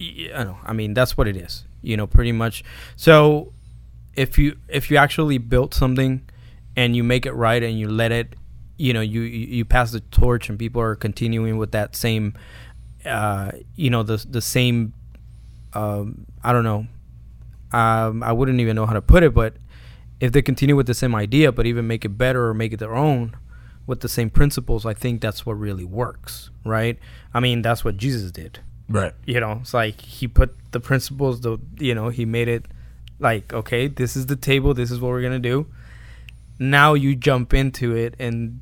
[0.01, 2.62] I, know, I mean that's what it is you know pretty much
[2.97, 3.53] so
[4.14, 6.23] if you if you actually built something
[6.77, 8.35] and you make it right and you let it
[8.77, 12.35] you know you you you pass the torch and people are continuing with that same
[13.05, 14.92] uh you know the the same
[15.75, 16.87] um i don't know
[17.73, 19.55] um i wouldn't even know how to put it but
[20.21, 22.79] if they continue with the same idea but even make it better or make it
[22.79, 23.37] their own
[23.87, 26.99] with the same principles i think that's what really works right?
[27.33, 28.61] I mean that's what jesus did.
[28.89, 29.13] Right.
[29.27, 32.65] you know it's like he put the principles the you know he made it
[33.19, 35.67] like okay this is the table this is what we're gonna do.
[36.59, 38.61] Now you jump into it and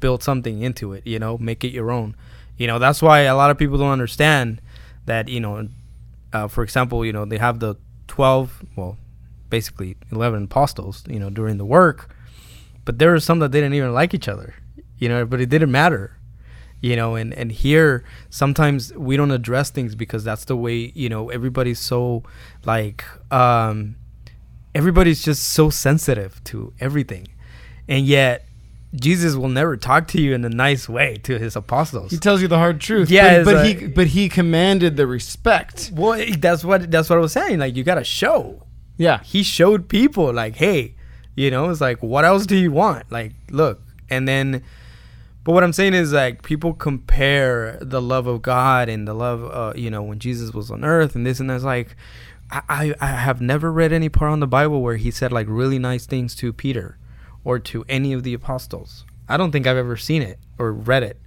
[0.00, 2.16] build something into it you know make it your own.
[2.56, 4.60] You know that's why a lot of people don't understand
[5.06, 5.68] that you know
[6.32, 7.76] uh, for example you know they have the
[8.08, 8.96] 12 well
[9.50, 12.14] basically 11 apostles you know during the work
[12.84, 14.54] but there were some that they didn't even like each other
[14.98, 16.18] you know but it didn't matter
[16.80, 21.08] you know and and here sometimes we don't address things because that's the way you
[21.08, 22.22] know everybody's so
[22.64, 23.96] like um
[24.74, 27.26] everybody's just so sensitive to everything
[27.88, 28.46] and yet
[28.94, 32.40] jesus will never talk to you in a nice way to his apostles he tells
[32.42, 33.10] you the hard truth.
[33.10, 35.90] Yeah, but, but like- he but he commanded the respect.
[35.94, 38.62] well that's what that's what i was saying like you gotta show
[38.96, 40.94] Yeah, he showed people like hey
[41.34, 43.10] you know it's like what else do you want?
[43.10, 43.80] Like look.
[44.10, 44.62] And then
[45.44, 49.44] but what i'm saying is like people compare the love of god and the love
[49.44, 51.94] uh, you know when jesus was on earth and this and that's like
[52.50, 55.78] I, I have never read any part on the bible where he said like really
[55.78, 56.98] nice things to peter
[57.42, 59.04] or to any of the apostles.
[59.28, 61.18] I don't think i've ever seen it or read it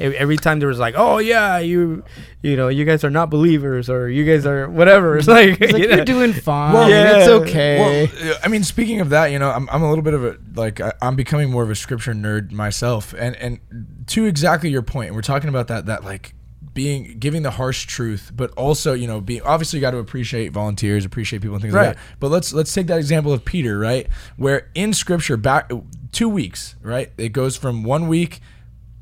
[0.00, 2.02] every time there was like oh yeah you
[2.42, 5.72] you know you guys are not believers or you guys are whatever it's like, It's
[5.72, 5.96] like you know.
[5.96, 6.72] you're doing fine.
[6.72, 7.34] Well, it's yeah.
[7.34, 8.10] okay.
[8.24, 10.36] Well, I mean, speaking of that, you know, I'm, I'm a little bit of a
[10.56, 13.60] like I, I'm becoming more of a scripture nerd myself, and and
[14.08, 16.34] to exactly your point, we're talking about that that like
[16.72, 20.50] being giving the harsh truth, but also you know being obviously you got to appreciate
[20.52, 21.86] volunteers, appreciate people and things Right.
[21.88, 22.02] like that.
[22.18, 25.70] But let's let's take that example of Peter, right, where in scripture back
[26.10, 28.40] two weeks, right, it goes from one week,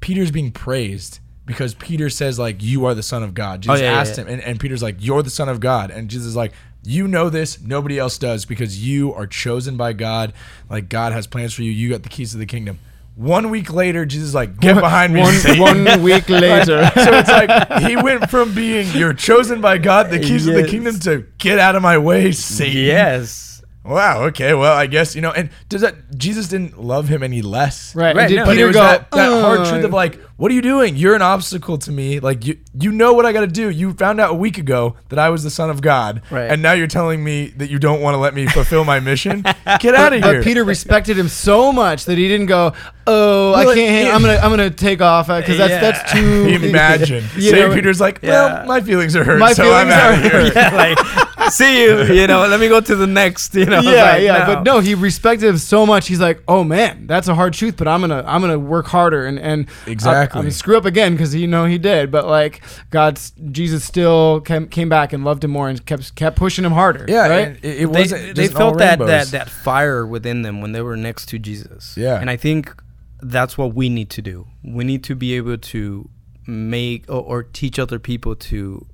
[0.02, 1.20] Peter's being praised.
[1.44, 3.58] Because Peter says like you are the son of God.
[3.58, 4.24] Oh, Jesus Oh, yeah, yeah, asked yeah.
[4.24, 5.90] him, and, and Peter's like, You're the Son of God.
[5.90, 6.52] And Jesus is like,
[6.84, 10.34] You know this, nobody else does, because you are chosen by God.
[10.70, 11.72] Like God has plans for you.
[11.72, 12.78] You got the keys to the kingdom.
[13.16, 15.20] One week later, Jesus is like, Get behind me.
[15.20, 16.88] one one week later.
[16.94, 20.66] so it's like he went from being you're chosen by God, the keys of the
[20.68, 22.84] kingdom, to get out of my way, Satan.
[22.84, 23.51] yes
[23.84, 24.24] Wow.
[24.26, 24.54] Okay.
[24.54, 25.32] Well, I guess you know.
[25.32, 27.94] And does that Jesus didn't love him any less?
[27.94, 28.14] Right.
[28.14, 28.44] Right, and did no.
[28.44, 30.60] But Peter it was go that, that hard "Uh," truth of like, what are you
[30.60, 30.96] doing?
[30.96, 32.18] You're an obstacle to me.
[32.18, 33.70] Like you, you know what I got to do.
[33.70, 36.50] You found out a week ago that I was the son of God, Right.
[36.50, 39.42] and now you're telling me that you don't want to let me fulfill my mission.
[39.78, 40.38] Get out of uh, here.
[40.40, 40.44] But.
[40.44, 42.72] Peter respected him so much that he didn't go,
[43.06, 44.12] "Oh, I can't.
[44.12, 45.80] I'm gonna, I'm gonna take off uh, because that's Yeah.
[45.80, 47.22] that's too." Imagine.
[47.38, 47.52] St.
[47.54, 48.30] know, Peter's like, Yeah.
[48.30, 50.52] well, my feelings are hurt, My so I'm feelings out are of here.
[50.56, 52.02] yeah, like see you.
[52.14, 53.54] You know, let me go to the next.
[53.54, 56.08] You know, yeah, like, yeah, but no, he respected him so much.
[56.08, 59.24] He's like, "Oh man, that's a hard truth, but I'm gonna, I'm gonna work harder
[59.24, 60.31] and and uh, Exactly.
[60.32, 63.84] I, am gonna screw up again because you know he did, but like God's Jesus
[63.84, 67.04] still came, came back and loved him more and kept kept pushing him harder.
[67.08, 67.48] Yeah, right.
[67.62, 68.36] it, it wasn't.
[68.36, 71.96] they felt that, that that fire within them when they were next to Jesus.
[71.96, 72.18] Yeah.
[72.20, 72.74] and I think
[73.20, 74.46] that's what we need to do.
[74.64, 76.08] We need to be able to
[76.46, 78.86] make or, or teach other people to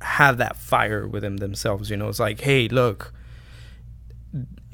[0.00, 1.90] have that fire within themselves.
[1.90, 3.12] You know, it's like, hey, look.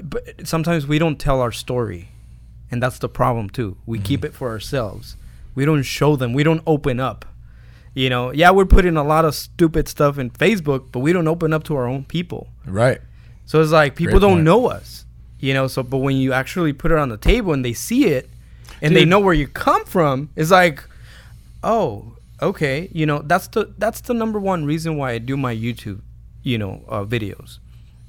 [0.02, 2.08] But sometimes we don't tell our story,
[2.70, 3.76] and that's the problem too.
[3.86, 4.04] We Mm-hmm.
[4.04, 5.16] keep it for ourselves.
[5.54, 6.32] We don't show them.
[6.32, 7.24] We don't open up.
[7.94, 11.28] You know, yeah, we're putting a lot of stupid stuff in Facebook, but we don't
[11.28, 12.48] open up to our own people.
[12.64, 13.00] right.
[13.44, 14.44] So it's like people Great don't point.
[14.44, 15.04] know us,
[15.40, 15.66] you know.
[15.66, 18.30] So, but when you actually put it on the table and they see it,
[18.80, 20.82] and they know where you come from, it's like,
[21.62, 23.18] oh, okay, you know.
[23.18, 26.00] That's the that's the number one reason why I do my YouTube,
[26.42, 27.58] you know, uh, videos.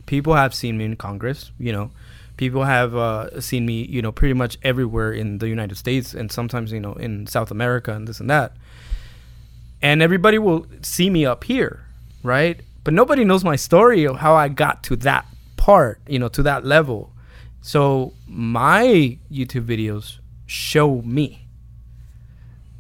[0.06, 1.92] People have seen me in Congress, you know.
[2.38, 6.32] People have uh, seen me, you know, pretty much everywhere in the United States, and
[6.32, 8.54] sometimes, you know, in South America and this and that.
[9.82, 11.86] And everybody will see me up here,
[12.24, 12.60] right?
[12.84, 15.26] But nobody knows my story of how I got to that
[15.58, 17.12] part, you know, to that level.
[17.62, 21.48] So my YouTube videos show me.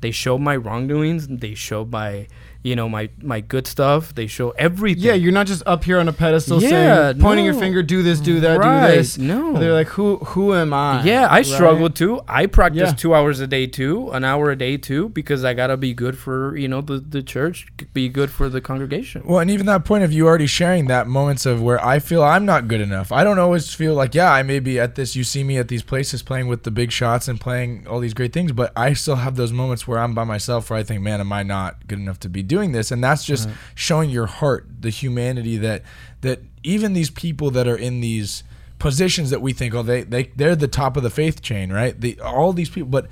[0.01, 1.27] They show my wrongdoings.
[1.27, 2.27] They show my,
[2.63, 4.15] you know, my my good stuff.
[4.15, 5.03] They show everything.
[5.03, 6.69] Yeah, you're not just up here on a pedestal Yeah,
[7.11, 9.17] saying, pointing your finger, do this, do that, Right, do this.
[9.17, 9.53] no.
[9.59, 11.03] they're like, who, who am I?
[11.03, 11.45] Yeah, I Right?
[11.45, 12.21] struggle too.
[12.27, 12.95] I practice Yeah.
[12.95, 16.17] two hours a day too, an hour a day too, because I gotta be good
[16.17, 19.23] for you know the the church, be good for the congregation.
[19.25, 22.23] Well, and even that point of you already sharing that moments of where I feel
[22.23, 23.11] I'm not good enough.
[23.11, 25.15] I don't always feel like, yeah, I may be at this.
[25.15, 28.13] You see me at these places playing with the big shots and playing all these
[28.13, 31.01] great things, but I still have those moments where I'm by myself where I think,
[31.01, 32.91] man, am I not good enough to be doing this?
[32.91, 33.57] And that's just mm-hmm.
[33.75, 35.83] showing your heart, the humanity that
[36.21, 38.43] that even these people that are in these
[38.79, 41.99] positions that we think, oh, they they they're the top of the faith chain, right?
[41.99, 43.07] The all these people, but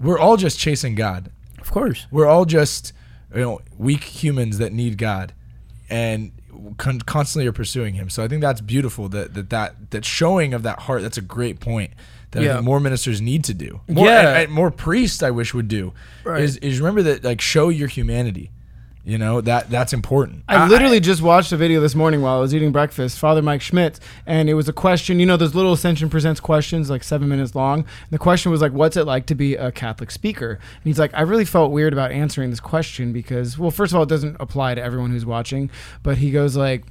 [0.00, 2.06] we're all just chasing God Of course.
[2.10, 2.92] we're all just
[3.34, 5.32] you know weak humans that need God,
[5.90, 6.32] and
[6.76, 8.08] con- constantly are pursuing Him.
[8.10, 9.08] So I think that's beautiful.
[9.08, 11.02] That that that that showing of that heart.
[11.02, 11.92] That's a great point.
[12.30, 12.52] That I Yeah.
[12.54, 13.80] think more ministers need to do.
[13.88, 14.28] More, Yeah.
[14.28, 15.92] and- and more priests I wish would do.
[16.24, 16.42] Right.
[16.42, 18.50] Is is remember that like show your humanity.
[19.04, 20.44] You know that that's important.
[20.48, 23.62] I literally just watched a video this morning while I was eating breakfast, Father Mike
[23.62, 25.18] Schmitz, and it was a question.
[25.18, 27.80] You know, those little Ascension Presents questions, like seven minutes long.
[27.80, 30.98] And the question was like, "What's it like to be a Catholic speaker?" And he's
[30.98, 34.08] like, "I really felt weird about answering this question because, well, first of all, it
[34.08, 35.70] doesn't apply to everyone who's watching."
[36.02, 36.84] But he goes like,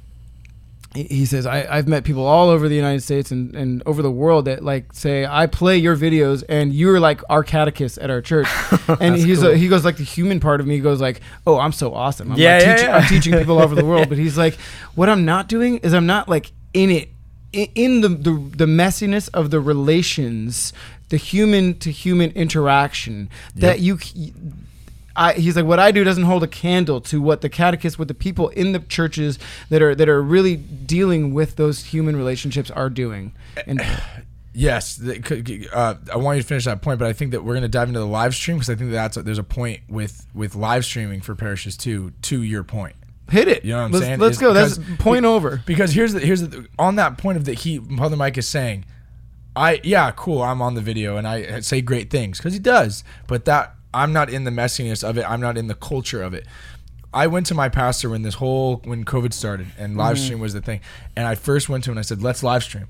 [0.94, 4.10] he- says, I, I've met people all over the United States and, and over the
[4.10, 8.20] world that like say, I play your videos and you're like our catechist at our
[8.22, 8.46] church.
[9.00, 9.50] and he's cool.
[9.50, 12.32] a, he goes like the human part of me goes like, oh, I'm so awesome.
[12.32, 12.96] I'm, Yeah, like, yeah, teaching, yeah.
[12.96, 14.08] I'm teaching people all over the world.
[14.08, 14.54] But he's like,
[14.94, 17.10] what I'm not doing is I'm not like in it,
[17.52, 20.72] in the, the, the messiness of the relations,
[21.10, 24.32] the human to human interaction that you, c-
[25.18, 28.08] I, he's like, what I do doesn't hold a candle to what the catechists, what
[28.08, 32.70] the people in the churches that are that are really dealing with those human relationships
[32.70, 33.32] are doing.
[33.66, 33.82] And
[34.58, 37.30] Yes, the- c- c- uh, I want you to finish that point, but I think
[37.30, 39.44] that we're going to dive into the live stream because I think that's there's a
[39.44, 42.12] point with with live streaming for parishes too.
[42.22, 42.96] To your point,
[43.30, 43.64] hit it.
[43.64, 44.18] You know what I'm let's, saying?
[44.18, 44.52] Let's go.
[44.52, 45.62] That's point over.
[45.64, 48.84] because here's the here's the on that point of that he Father Mike is saying,
[49.54, 53.04] I yeah cool I'm on the video and I say great things because he does,
[53.28, 55.28] but that I'm not in the messiness of it.
[55.28, 56.46] I'm not in the culture of it.
[57.12, 60.52] I went to my pastor when this whole when COVID started and live stream was
[60.52, 60.80] the thing,
[61.16, 62.86] and I first went to him and I said let's live stream.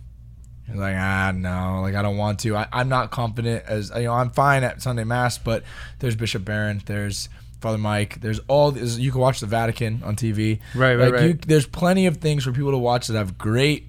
[0.67, 2.57] He's like, ah, no, like I don't want to.
[2.57, 4.13] I, I'm not confident as you know.
[4.13, 5.63] I'm fine at Sunday Mass, but
[6.01, 7.29] there's Bishop Barron, there's
[7.61, 8.73] Father Mike, there's all.
[8.73, 10.61] There's, you can watch the Vatican on TV.
[10.75, 11.43] Right, right, like You, right.
[11.43, 13.87] there's plenty of things for people to watch that have great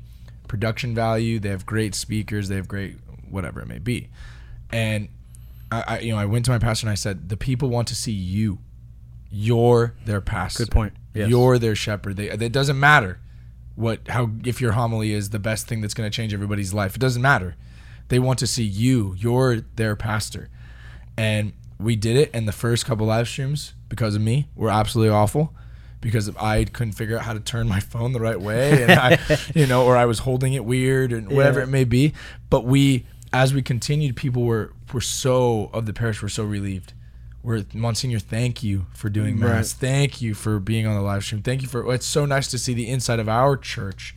[0.47, 1.39] production value.
[1.39, 2.47] They have great speakers.
[2.47, 2.97] They have great
[3.29, 4.09] whatever it may be.
[4.71, 5.09] And
[5.71, 7.87] I, I you know, I went to my pastor and I said, the people want
[7.89, 8.59] to see you.
[9.31, 10.63] You're their pastor.
[10.65, 10.93] Good point.
[11.13, 11.29] Yes.
[11.29, 12.17] You're their shepherd.
[12.17, 13.19] They, it doesn't matter
[13.75, 16.95] what how if your homily is the best thing that's going to change everybody's life.
[16.95, 17.55] It doesn't matter.
[18.09, 19.15] They want to see you.
[19.17, 20.49] You're their pastor.
[21.17, 25.13] And we did it and the first couple live streams because of me were absolutely
[25.13, 25.53] awful
[26.01, 29.19] because I couldn't figure out how to turn my phone the right way and I
[29.55, 31.65] you know or I was holding it weird and whatever Yeah.
[31.65, 32.13] it may be.
[32.49, 36.93] But we as we continued people were were so of the parish were so relieved.
[37.41, 39.49] where Monsignor, thank you for doing Right.
[39.53, 39.71] mass.
[39.71, 41.41] Thank you for being on the live stream.
[41.41, 41.93] Thank you for.
[41.93, 44.13] It's so nice to see the inside of our church.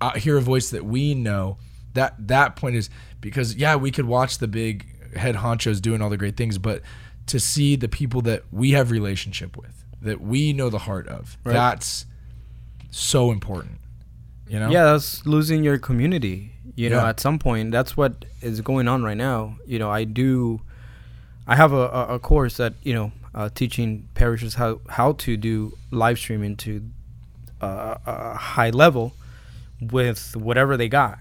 [0.00, 1.58] Uh, hear a voice that we know.
[1.94, 2.90] That that point is
[3.20, 4.86] because yeah, we could watch the big
[5.16, 6.82] head honchos doing all the great things, but
[7.26, 11.38] to see the people that we have relationship with, that we know the heart of,
[11.44, 11.52] Right.
[11.52, 12.06] that's
[12.90, 13.78] so important.
[14.48, 14.70] You know?
[14.70, 16.54] Yeah, that's losing your community.
[16.78, 17.08] You know, Yeah.
[17.08, 19.56] at some point, that's what is going on right now.
[19.66, 20.60] You know, I do,
[21.44, 25.36] I have a, a, a course that you know, uh, teaching parishes how how to
[25.36, 26.70] do live streaming to
[27.60, 29.12] uh, a high level
[29.80, 31.18] with whatever they got.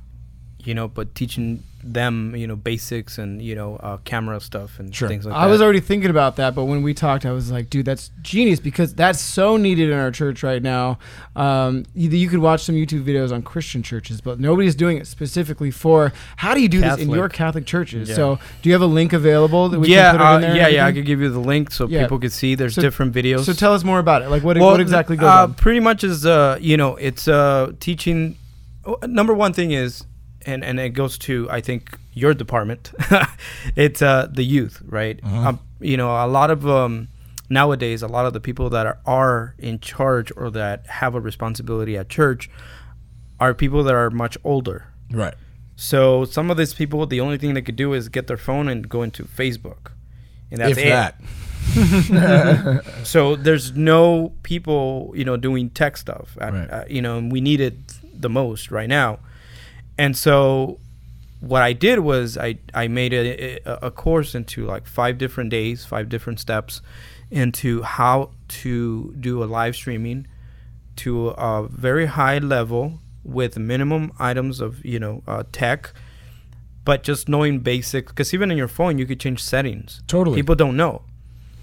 [0.59, 1.63] You know, but teaching
[1.93, 5.07] them, you know, basics and you know, uh, camera stuff and Sure.
[5.07, 5.47] things like I that.
[5.47, 8.11] I was already thinking about that, but when we talked, I was like, dude, that's
[8.21, 10.99] genius because that's so needed in our church right now.
[11.35, 15.07] Um, you, you could watch some YouTube videos on Christian churches, but nobody's doing it
[15.07, 18.09] specifically for how do you do this in your Catholic churches?
[18.09, 18.15] Yeah.
[18.15, 20.41] So, do you have a link available that we yeah, can put it uh, in
[20.41, 20.55] there?
[20.55, 20.85] yeah, yeah.
[20.85, 22.03] I could give you the link so Yeah.
[22.03, 22.55] people could see.
[22.55, 23.45] There's So- different videos.
[23.45, 24.29] So, tell us more about it.
[24.29, 25.53] Like, what, Well, what exactly goes uh, on?
[25.53, 28.35] Pretty much is uh, you know, it's uh, teaching.
[28.85, 30.05] oh, Number one thing is,
[30.47, 32.91] and and it goes to I think your department.
[33.75, 35.19] it's uh, the youth, right?
[35.23, 35.49] Uh-huh.
[35.49, 37.07] Um, you know, a lot of um,
[37.49, 41.19] nowadays, a lot of the people that are, are in charge or that have a
[41.21, 42.49] responsibility at church
[43.39, 44.87] are people that are much older.
[45.11, 45.35] Right.
[45.75, 48.67] So some of these people, the only thing they could do is get their phone
[48.67, 49.91] and go into Facebook,
[50.49, 50.89] and that's if it.
[50.89, 51.15] that.
[53.03, 56.37] So there's no people, you know, doing tech stuff.
[56.41, 56.69] At, Right.
[56.71, 57.75] uh, you know, and we need it
[58.19, 59.19] the most right now.
[59.97, 60.79] And so
[61.39, 65.85] what I did was I, I made a, a, course into like five different days,
[65.85, 66.81] five different steps
[67.29, 70.27] into how to do a live streaming
[70.97, 75.93] to a very high level with minimum items of, you know, uh, tech,
[76.85, 80.01] but just knowing basic, because even in your phone, you could change settings.
[80.07, 80.37] Totally.
[80.37, 81.03] People don't know.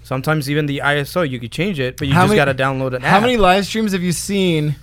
[0.03, 2.93] Sometimes even the ISO you could change it, but you How just got to download
[2.93, 3.23] an How app.
[3.23, 4.75] many live streams have you seen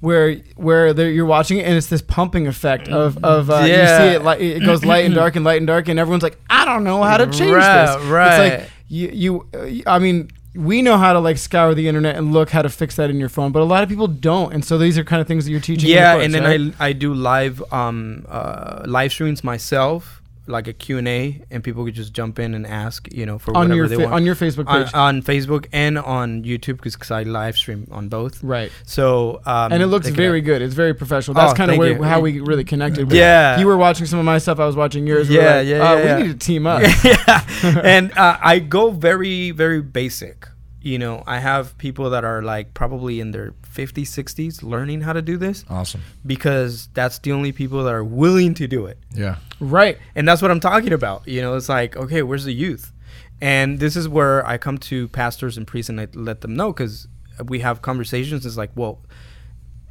[0.00, 4.14] where where you're watching it and it's this pumping effect of of uh, you see
[4.16, 6.64] it like it goes light and dark and light and dark and everyone's like I
[6.64, 8.04] don't know how to change Right, this.
[8.06, 8.44] right.
[8.44, 9.08] It's like you
[9.52, 12.60] you uh, I mean we know how to like scour the internet and look how
[12.62, 14.52] to fix that in your phone, but a lot of people don't.
[14.52, 15.88] And so these are kind of things that you're teaching.
[15.88, 16.74] yeah, course, and then right?
[16.80, 20.19] I I do live um uh live streams myself,
[20.50, 23.68] like a Q and people could just jump in and ask, you know, for on
[23.68, 27.10] whatever your they fa- want on your Facebook page, on Facebook and on YouTube because
[27.10, 28.42] I live stream on both.
[28.42, 28.70] right?
[28.84, 30.62] So um, and it looks very good.
[30.62, 31.34] It's very professional.
[31.34, 33.10] That's Oh, kind of where how we really connected.
[33.12, 33.58] Yeah.
[33.58, 34.58] you were watching some of my stuff.
[34.60, 35.28] I was watching yours.
[35.30, 36.16] Yeah, like, yeah, uh, yeah, yeah.
[36.16, 36.82] We need to team up.
[37.04, 37.46] yeah,
[37.84, 40.46] and uh, I go very very basic.
[40.82, 45.12] You know, I have people that are like probably in their 50s, 60s learning how
[45.12, 46.02] to do this Awesome.
[46.26, 48.98] because that's the only people that are willing to do it.
[49.14, 49.36] Yeah.
[49.60, 49.98] Right.
[50.14, 51.26] And that's what I'm talking about.
[51.28, 52.92] You know, it's like, okay, where's the youth?
[53.40, 56.72] And this is where I come to pastors and priests and I let them know
[56.72, 57.08] because
[57.46, 58.44] we have conversations.
[58.44, 59.00] It's like, well,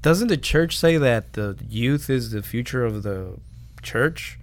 [0.01, 3.37] doesn't the church say that the youth is the future of the
[3.81, 4.39] church?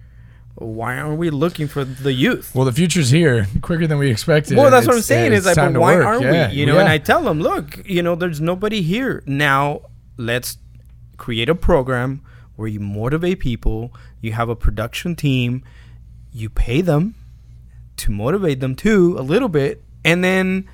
[0.59, 2.55] Why aren't we looking for the youth?
[2.55, 4.57] Well, the future's here quicker than we expected.
[4.57, 5.31] Well, that's what I'm saying.
[5.31, 6.05] it's Is like, but why work.
[6.05, 6.49] aren't Yeah.
[6.49, 6.55] we?
[6.55, 9.81] You know, and I tell them, look, you know, there's nobody here now.
[10.17, 10.57] Let's
[11.17, 12.21] create a program
[12.55, 13.93] where you motivate people.
[14.19, 15.63] You have a production team.
[16.33, 17.13] You pay them
[17.97, 20.67] to motivate them too a little bit, and then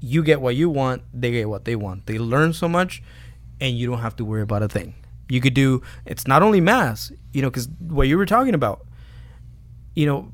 [0.00, 1.02] you get what you want.
[1.12, 2.06] They get what they want.
[2.06, 3.02] They learn so much,
[3.60, 4.94] and you don't have to worry about a thing.
[5.28, 5.82] You could do.
[6.06, 8.84] It's not only mass, you know, because what you were talking about
[9.98, 10.28] you know,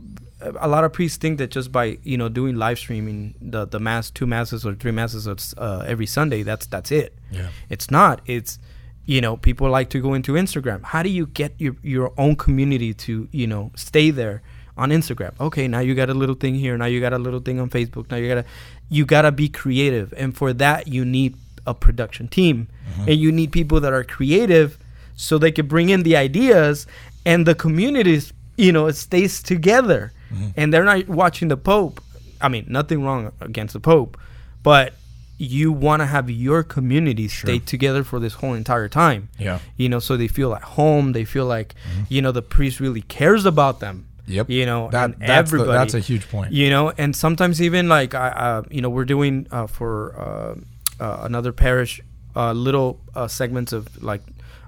[0.61, 3.81] a lot of priests think that just by you know doing live streaming the the
[3.81, 7.17] mass, two masses or three masses uh, every Sunday, that's that's it.
[7.31, 7.49] Yeah.
[7.71, 8.21] It's not.
[8.27, 8.59] It's
[9.07, 10.83] you know people like to go into Instagram.
[10.83, 14.43] How do you get your your own community to you know stay there
[14.77, 15.33] on Instagram?
[15.41, 16.77] Okay, now you got a little thing here.
[16.77, 18.11] Now you got a little thing on Facebook.
[18.11, 18.45] Now you gotta
[18.91, 21.37] you gotta be creative, and for that you need
[21.67, 22.69] a production team,
[23.09, 24.77] and you need people that are creative,
[25.17, 26.87] so they can bring in the ideas,
[27.25, 30.13] and the communities you know it stays together,
[30.57, 32.01] and they're not watching the Pope.
[32.41, 34.19] I mean, nothing wrong against the Pope,
[34.63, 34.95] but
[35.39, 39.29] you want to have your community stay together for this whole entire time.
[39.39, 39.59] Yeah.
[39.77, 41.13] You know, so they feel at home.
[41.13, 41.75] They feel like,
[42.09, 44.07] you know, the priest really cares about them.
[44.27, 44.49] Yep.
[44.49, 46.53] You know, That, and that's, the, that's a huge point.
[46.53, 51.03] You know, and sometimes even like, I, uh, you know, we're doing uh, for uh,
[51.03, 52.01] uh, another parish
[52.37, 54.23] uh, little uh, segments of like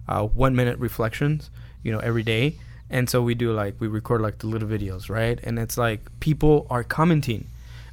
[0.09, 1.51] uh, one minute reflections,
[1.83, 2.57] you know, every day.
[2.89, 5.39] And so we do like, we record like the little videos, right?
[5.43, 7.49] And it's like people are commenting,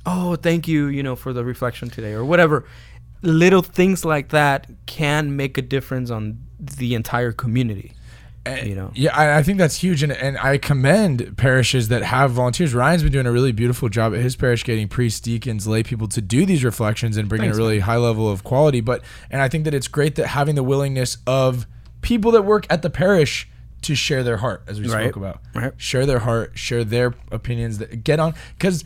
[0.05, 2.65] oh, thank you, you know, for the reflection today or whatever.
[3.21, 7.93] Little things like that can make a difference on the entire community.
[8.45, 8.91] And- you know.
[8.93, 12.73] Yeah, I, I think that's huge, and and I commend parishes that have volunteers.
[12.73, 16.09] Ryan's been doing a really beautiful job at his parish, getting priests, deacons, lay people
[16.09, 18.81] to do these reflections and bringing Thanks, a really high level of quality.
[18.81, 21.65] But and I think that it's great that having the willingness of
[22.01, 23.47] people that work at the parish
[23.83, 25.03] to share their heart, as we Right.
[25.05, 25.73] spoke about, Right.
[25.77, 28.83] share their heart, share their opinions, that get on because.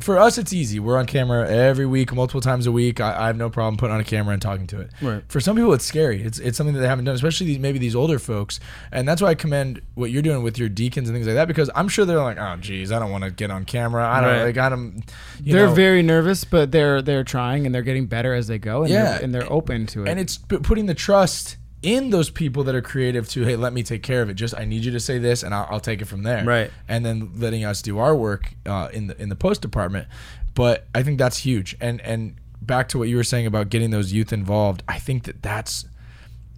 [0.00, 0.80] For us, it's easy.
[0.80, 3.00] We're on camera every week, multiple times a week.
[3.00, 4.90] I, I have no problem putting on a camera and talking to it.
[5.00, 5.22] Right.
[5.28, 6.20] For some people, it's scary.
[6.20, 8.58] It's it's something that they haven't done, especially these, maybe these older folks.
[8.90, 11.46] And that's why I commend what you're doing with your deacons and things like that,
[11.46, 14.04] because I'm sure they're like, oh, geez, I don't want to get on camera.
[14.04, 14.42] I don't Right.
[14.46, 15.00] like, I don't.
[15.40, 15.74] They're know.
[15.74, 19.04] very nervous, but they're they're trying and they're getting better as they go, and Yeah.
[19.04, 20.08] they're, and they're open to it.
[20.08, 23.82] and it's putting the trust in those people that are creative to hey let me
[23.82, 24.34] take care of it.
[24.34, 26.44] Just i need you to say this and i'll, I'll take it from there.
[26.44, 26.70] Right.
[26.88, 30.08] and then letting us do our work uh, in the in the post department.
[30.54, 31.76] But i think that's huge.
[31.80, 35.24] And and back to what you were saying about getting those youth involved i think
[35.24, 35.84] that that's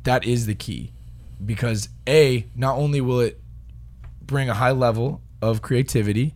[0.05, 0.93] that is the key.
[1.45, 3.41] Because a not only will it
[4.23, 6.35] bring a high level of creativity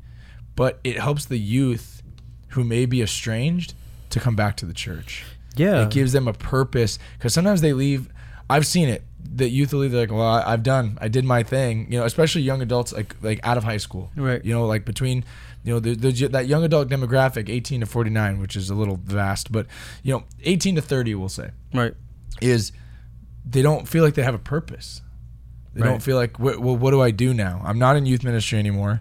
[0.57, 2.03] but it helps the youth
[2.49, 3.73] who may be estranged
[4.11, 5.25] to come back to the church.
[5.57, 5.85] Yeah.
[5.85, 6.99] it gives them a purpose.
[7.17, 8.09] Because sometimes they leave
[8.51, 11.43] i've seen it that youth will they're like well I, i've done i did my
[11.43, 14.45] thing you know especially young adults like like out of high school Right.
[14.45, 15.25] you know like between
[15.65, 18.99] you know the, the, that young adult demographic 18 to 49 which is a little
[19.05, 19.67] vast but
[20.03, 21.95] you know 18 to 30 we'll say right.
[22.41, 22.73] is
[23.49, 25.01] they don't feel like they have a purpose.
[25.75, 25.89] They Right.
[25.89, 27.63] don't feel like, well, what do I do now?
[27.65, 29.01] I'm not in youth ministry anymore.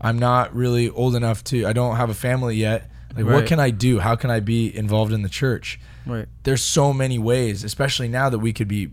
[0.00, 1.66] I'm not really old enough to.
[1.66, 2.90] I don't have a family yet.
[3.16, 3.98] Like, what can I do?
[3.98, 5.80] How can I be involved in the church?
[6.04, 6.26] Right.
[6.44, 8.90] There's so many ways, especially now that we could be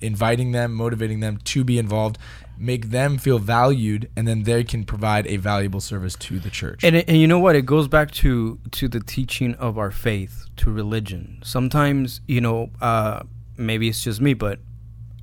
[0.00, 2.18] inviting them, motivating them to be involved,
[2.58, 6.84] make them feel valued, and then they can provide a valuable service to the church.
[6.84, 7.56] And, and you know what?
[7.56, 11.40] It goes back to to the teaching of our faith, to religion.
[11.44, 13.22] Sometimes, you know, uh,
[13.56, 14.58] maybe it's just me, but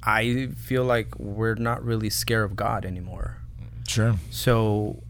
[0.04, 3.38] I feel like we're not really scared of God anymore.
[3.88, 4.16] sure.
[4.32, 5.04] So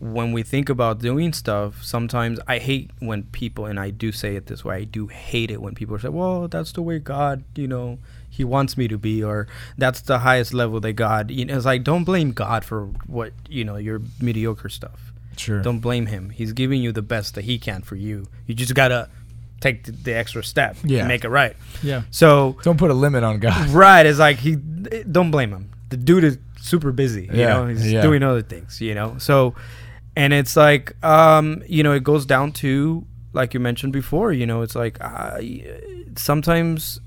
[0.00, 4.36] when we think about doing stuff, sometimes I hate when people, and I do say
[4.36, 7.42] it this way, I do hate it when people say, well, that's the way God,
[7.56, 7.98] you know,
[8.30, 11.66] He wants me to be, or that's the highest level that God, you know, it's
[11.66, 15.12] like, don't blame God for what, you know, your mediocre stuff.
[15.36, 15.62] Sure.
[15.62, 16.30] Don't blame Him.
[16.30, 18.26] He's giving you the best that He can for you.
[18.46, 19.08] You just got to
[19.60, 21.00] take the, the extra step Yeah.
[21.00, 21.56] and make it right.
[21.82, 22.02] yeah.
[22.10, 23.68] So, Don't put a limit on God.
[23.70, 24.52] right it's like he
[24.92, 28.02] eh, don't blame him the dude is super busy you Yeah, know he's yeah.
[28.02, 29.54] doing other things you know so
[30.18, 34.44] and it's like um you know it goes down to like you mentioned before you
[34.44, 35.40] know it's like uh,
[36.16, 37.00] sometimes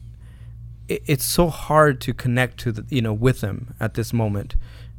[0.87, 4.55] it, it's so hard to connect to the you know with them at this moment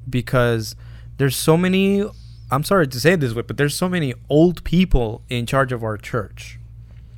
[0.09, 0.77] because
[1.17, 2.05] there's so many
[2.51, 5.73] i'm sorry to say it this way but there's so many old people in charge
[5.73, 6.59] of our church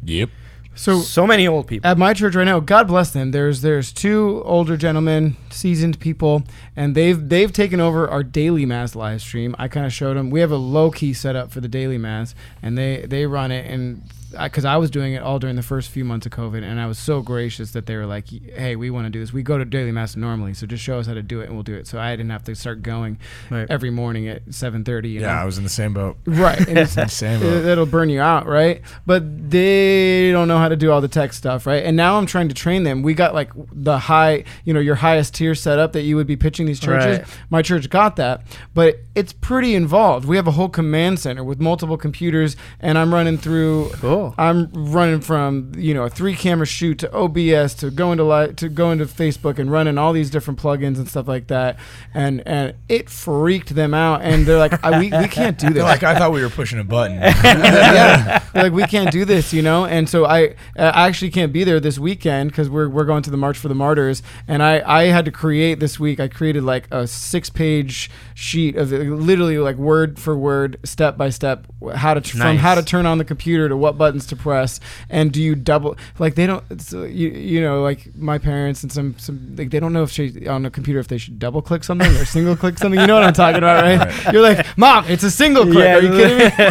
[0.04, 0.30] Yep.
[0.74, 3.30] So so many old people at my church right now, God bless them.
[3.30, 6.42] There's there's two older gentlemen, seasoned people,
[6.74, 9.54] and they've they've taken over our daily mass live stream.
[9.58, 10.30] I kind of showed them.
[10.30, 13.70] We have a low key setup for the daily mass, and they they run it.
[13.70, 14.02] And
[14.42, 16.86] because I, was doing it all during the first few months of COVID, and I
[16.86, 19.32] was so gracious that they were like, "Hey, we want to do this.
[19.32, 21.54] We go to daily mass normally, so just show us how to do it, and
[21.54, 23.18] we'll do it." So I didn't have to start going
[23.50, 23.66] Right.
[23.70, 25.10] every morning at seven thirty.
[25.10, 26.16] Yeah, I was in the same boat.
[26.26, 26.58] Right.
[26.68, 27.64] And it's, Same it, boat.
[27.66, 28.82] it'll burn you out, right?
[29.06, 31.84] But they don't know how to do all the tech stuff, right?
[31.84, 33.02] And now I'm trying to train them.
[33.02, 36.36] We got like the high, you know, your highest tier setup that you would be
[36.36, 37.18] pitching these churches.
[37.18, 37.28] Right.
[37.50, 38.42] My church got that,
[38.74, 40.24] but it's pretty involved.
[40.26, 43.90] We have a whole command center with multiple computers, and I'm running through.
[43.94, 44.23] Cool.
[44.28, 44.34] Oh.
[44.38, 48.52] I'm running from you know a three camera shoot to OBS to go into li-
[48.54, 51.78] to go into Facebook and running all these different plugins and stuff like that,
[52.12, 55.74] and and it freaked them out, and they're like, I, we we can't do this
[55.74, 57.16] They're like, I thought we were pushing a button.
[57.20, 59.84] yeah, They're like we can't do this, you know.
[59.86, 63.22] And so I, uh, I actually can't be there this weekend because we're we're going
[63.24, 66.20] to the March for the Martyrs, and I I had to create this week.
[66.20, 71.30] I created like a six page sheet of literally like word for word, step by
[71.30, 72.60] step, how to from Nice.
[72.60, 75.96] how to turn on the computer to what buttons to press, and do you double
[76.18, 79.70] like they don't it's, uh, you you know like my parents and some some like
[79.70, 82.24] they don't know if she on a computer if they should double click something or
[82.24, 83.00] single click something.
[83.00, 84.32] You know what I'm talking about, right?
[84.32, 85.76] You're like, mom, it's a single click.
[85.84, 85.96] Yeah.
[85.96, 86.44] Are you kidding me?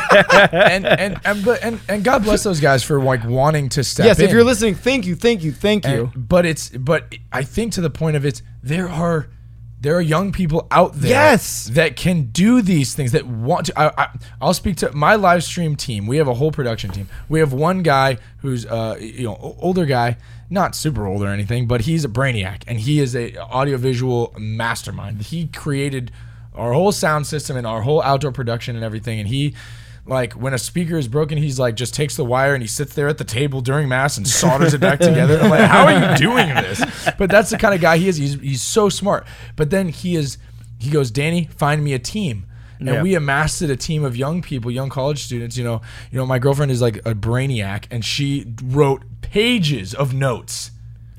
[0.52, 4.06] and, and and but and and God bless those guys for like wanting to step
[4.06, 4.26] yes, in.
[4.26, 6.12] if you're listening, thank you, thank you, thank you.
[6.14, 9.28] And- but it's but I think to the point of it's there are
[9.84, 11.66] there are young people out there Yes.
[11.74, 14.08] that can do these things that want to I, I,
[14.42, 16.08] I'll speak to my live stream team.
[16.08, 17.08] We have a whole production team.
[17.30, 20.18] We have one guy who's uh you know older guy
[20.50, 25.22] not super old or anything but he's a brainiac and he is a audiovisual mastermind.
[25.22, 26.12] He created
[26.56, 29.54] our whole sound system and our whole outdoor production and everything and he
[30.06, 32.94] like when a speaker is broken, he's like just takes the wire and he sits
[32.94, 35.40] there at the table during mass and solders it back together.
[35.40, 36.84] I'm like, how are you doing this?
[37.18, 38.18] But that's the kind of guy he is.
[38.18, 39.26] He's he's so smart.
[39.56, 40.38] But then he is
[40.80, 42.46] he goes, Danny, find me a team.
[42.80, 43.02] And Yeah.
[43.04, 45.56] we amassed a team of young people, young college students.
[45.58, 45.82] You know,
[46.12, 50.72] you know, my girlfriend is like a brainiac, and she wrote pages of notes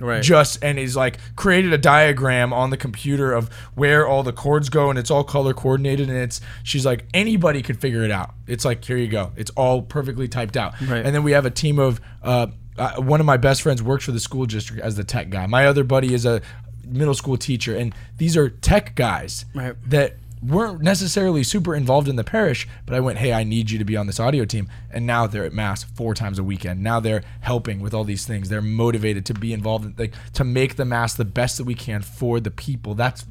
[0.04, 0.22] Right.
[0.22, 4.68] just and is like created a diagram on the computer of where all the cords
[4.68, 8.34] go and it's all color coordinated and it's she's like anybody could figure it out
[8.46, 11.04] it's like here you go it's all perfectly typed out Right.
[11.04, 14.04] and then we have a team of uh, uh, one of my best friends works
[14.04, 16.42] for the school district as the tech guy my other buddy is a
[16.86, 19.74] middle school teacher and these are tech guys Right.
[19.88, 20.16] that
[20.46, 23.84] weren't necessarily super involved in the parish, but I went, hey, I need you to
[23.84, 24.68] be on this audio team.
[24.90, 26.82] And now they're at mass four times a weekend.
[26.82, 28.48] Now they're helping with all these things.
[28.48, 31.74] They're motivated to be involved in like to make the mass the best that we
[31.74, 32.94] can for the people.
[32.94, 33.24] That's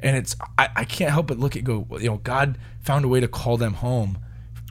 [0.00, 3.08] and it's I, I can't help but look at go, you know, God found a
[3.08, 4.18] way to call them home.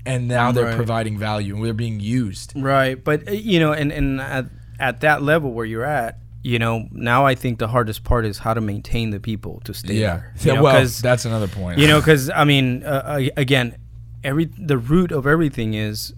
[0.05, 0.75] And now they're Right.
[0.75, 2.53] providing value and they're being used.
[2.55, 4.45] Right, but uh, you know, and and at,
[4.79, 8.37] at that level where you're at, you know, now I think the hardest part is
[8.39, 10.07] how to maintain the people to stay Yeah.
[10.17, 10.33] there.
[10.39, 11.79] You Yeah, know, well, that's another point.
[11.79, 13.75] you know, because I mean, uh, again,
[14.23, 16.13] every the root of everything is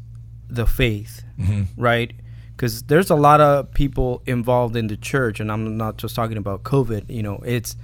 [0.49, 1.67] the faith, Mhm.
[1.77, 2.11] right?
[2.55, 6.37] Because there's a lot of people involved in the church, and I'm not just talking
[6.37, 7.09] about COVID.
[7.09, 7.75] You know, it's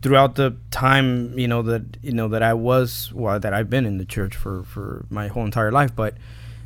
[0.00, 3.84] throughout the time you know that you know that I was well that I've been
[3.86, 6.14] in the church for for my whole entire life, but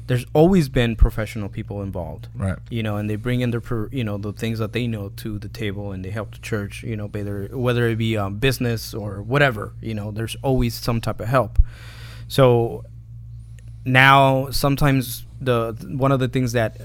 [0.08, 2.58] there's always been professional people involved Right.
[2.70, 5.10] you know, and they bring in their, per, you know, the things that they know
[5.16, 8.38] to the table, and they help the church, you know, whether whether it be um,
[8.38, 11.58] business or whatever, you know, there's always some type of help.
[12.28, 12.84] So
[13.84, 16.76] now, sometimes the one of the things that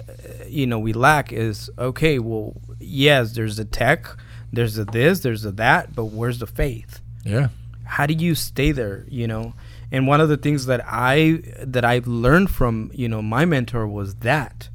[0.47, 2.19] you know we lack is okay.
[2.19, 4.07] Well, yes, there's the tech,
[4.51, 6.99] there's the this, there's the that, but where's the faith?
[7.23, 7.49] Yeah.
[7.83, 9.53] how do you stay there you know
[9.91, 13.87] and one of the things that i that i've learned from you know my mentor
[13.87, 14.69] was that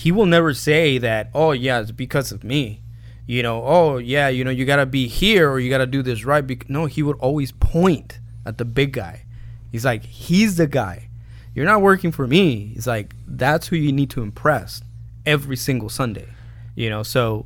[0.00, 2.80] he will never say that oh yeah it's because of me.
[3.26, 6.24] You know oh yeah you know you gotta be here or you gotta do this
[6.24, 6.44] right.
[6.44, 9.26] Bec- no he would always point at the big guy.
[9.70, 11.10] He's like he's the guy.
[11.54, 12.72] You're not working for me.
[12.74, 14.82] He's like that's who you need to impress
[15.26, 16.28] every single sunday.
[16.74, 17.44] You know so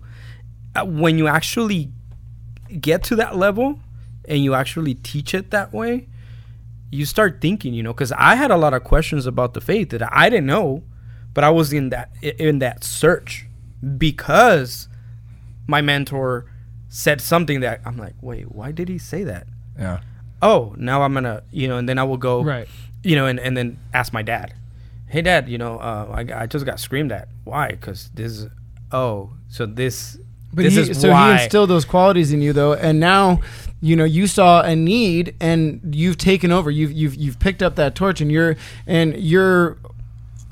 [0.77, 1.91] uh, when you actually
[2.81, 3.81] get to that level
[4.27, 6.07] and you actually teach it that way,
[6.91, 9.91] you start thinking, you know, because I had a lot of questions about the faith
[9.91, 10.82] that I didn't know,
[11.32, 13.47] but I was in that in that search
[13.99, 14.89] because
[15.66, 16.47] my mentor
[16.89, 19.47] said something that I'm like, wait, why did he say that?
[19.78, 20.01] Yeah.
[20.43, 22.68] Oh, now I'm gonna, you know, and then I will go, Right.
[23.03, 24.55] you know, and, and then ask my dad,
[25.09, 27.28] hey, dad, you know, uh, I, I just got screamed at.
[27.45, 27.68] Why?
[27.68, 28.49] Because this is,
[28.93, 30.18] oh, so this,
[30.53, 31.37] But this he, is so why.
[31.39, 33.41] he instilled those qualities in you though, and now,
[33.85, 36.70] you know, you saw a need and you've taken over.
[36.70, 38.57] You've you've you've picked up that torch and you're
[38.87, 39.76] and you're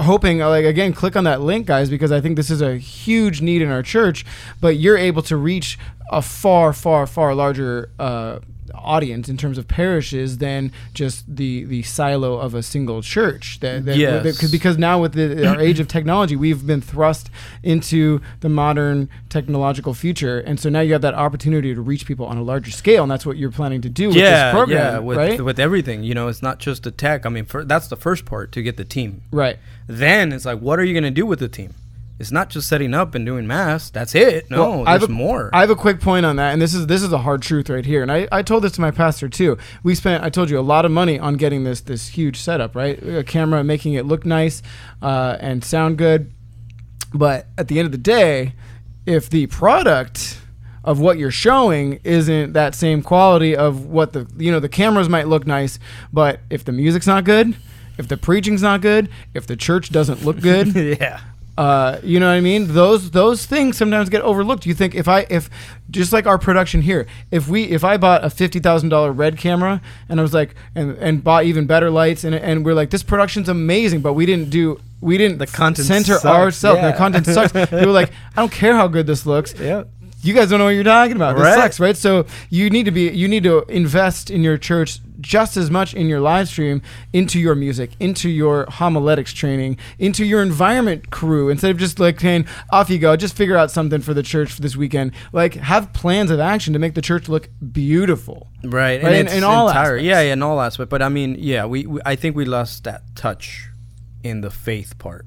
[0.01, 3.41] hoping like again click on that link guys because i think this is a huge
[3.41, 4.25] need in our church
[4.61, 5.79] but you're able to reach
[6.11, 8.41] a far far far larger uh,
[8.75, 13.85] audience in terms of parishes than just the the silo of a single church that,
[13.85, 14.41] that, Yes.
[14.41, 17.31] that- because now with the, our age of technology we've been thrust
[17.63, 22.27] into the modern technological future and so now you have that opportunity to reach people
[22.27, 24.95] on a larger scale and that's what you're planning to do with yeah, this program
[24.95, 26.03] yeah, with, right with everything.
[26.03, 27.25] You know, it's not just the tech.
[27.27, 29.23] I mean, for, that's the first part to get the team.
[29.31, 31.75] right Then it's like, what are you going to do with the team?
[32.23, 33.91] It's not just setting up and doing mass.
[33.91, 34.49] That's it.
[34.49, 35.51] No, Well, I have there's a- more.
[35.53, 37.69] I have a quick point on that, and this is this is a hard truth
[37.69, 38.01] right here.
[38.01, 39.59] And I, I told this to my pastor too.
[39.83, 42.77] We spent I told you a lot of money on getting this this huge setup,
[42.77, 42.97] right?
[43.03, 44.63] A camera, making it look nice
[45.03, 46.31] uh, and sound good.
[47.13, 48.55] But at the end of the day,
[49.05, 50.39] if the product
[50.85, 55.09] of what you're showing isn't that same quality of what the you know the cameras
[55.09, 55.81] might look nice,
[56.13, 57.57] but if the music's not good,
[57.99, 61.21] if the preaching's not good, if the church doesn't look good, yeah.
[61.59, 62.69] Uh, you know what I mean?
[62.73, 64.65] Those those things sometimes get overlooked.
[64.65, 65.51] You think if I if
[65.91, 69.37] just like our production here, if we if I bought a fifty thousand dollar red
[69.37, 72.91] camera and I was like and and bought even better lights and and we're like
[72.91, 76.79] this production's amazing, but we didn't do we didn't The content center sucks, ourselves.
[76.81, 76.93] yeah.
[76.93, 77.53] The content sucks.
[77.71, 79.53] People were like, I don't care how good this looks.
[79.59, 79.85] Yeah.
[80.23, 81.35] You guys don't know what you're talking about.
[81.37, 81.55] This Right.
[81.57, 81.97] sucks, right?
[81.97, 85.95] So you need to be you need to invest in your church just as much
[85.95, 86.83] in your live stream
[87.15, 91.49] into your music, into your homiletics training, into your environment crew.
[91.49, 94.53] Instead of just like saying, off you go, just figure out something for the church
[94.53, 95.13] for this weekend.
[95.33, 98.49] Like have plans of action to make the church look beautiful.
[98.65, 100.05] Right, Right, in- it's in all entire, aspects.
[100.05, 100.91] yeah, yeah, in all aspects.
[100.91, 103.69] But I mean, yeah, we, we I think we lost that touch
[104.23, 105.27] in the faith part,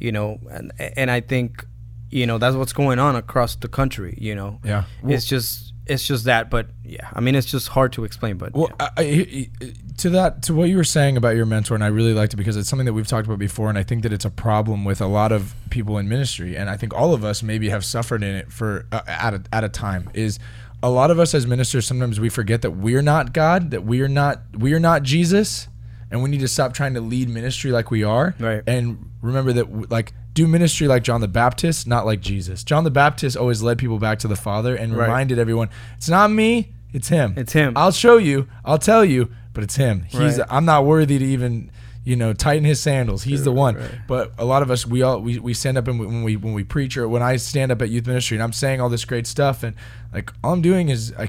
[0.00, 1.64] you know, and and I think,
[2.10, 4.16] you know, that's what's going on across the country.
[4.20, 4.84] You know, Yeah.
[5.06, 6.50] it's just it's just that.
[6.50, 8.36] But yeah, I mean, it's just hard to explain.
[8.36, 8.88] But Well, yeah.
[8.96, 9.50] I, I,
[9.98, 12.36] to that to what you were saying about your mentor and i really liked it
[12.36, 14.84] because it's something that we've talked about before and i think that it's a problem
[14.84, 17.82] with a lot of people in ministry and i think all of us maybe have
[17.82, 20.38] suffered in it for uh, at, a, at a time is
[20.82, 24.06] a lot of us as ministers sometimes we forget that we're not god that we're
[24.08, 25.66] not we're not jesus
[26.10, 28.62] and we need to stop trying to lead ministry like we are Right.
[28.66, 32.90] and remember that like do ministry like john the baptist not like jesus john the
[32.90, 35.06] baptist always led people back to the father and Right.
[35.06, 37.72] reminded everyone it's not me it's him It's him.
[37.76, 38.48] I'll show you.
[38.64, 40.04] I'll tell you, but it's him.
[40.08, 40.38] He's.
[40.38, 40.48] Right.
[40.48, 41.70] I'm not worthy to even,
[42.04, 43.22] you know, tighten his sandals.
[43.24, 43.74] He's the one.
[43.74, 43.90] right.
[44.06, 46.36] But a lot of us, we all we, we stand up and we, when we
[46.36, 48.88] when we preach or when I stand up at youth ministry and I'm saying all
[48.88, 49.74] this great stuff and
[50.14, 51.28] like all I'm doing is I,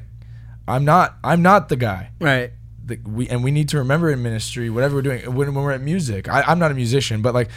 [0.69, 2.11] I'm not I'm not the guy.
[2.21, 2.51] Right.
[2.85, 5.73] The, we and we need to remember in ministry whatever we're doing when, when we're
[5.73, 6.29] at music.
[6.29, 7.49] I, I'm not a musician, but like.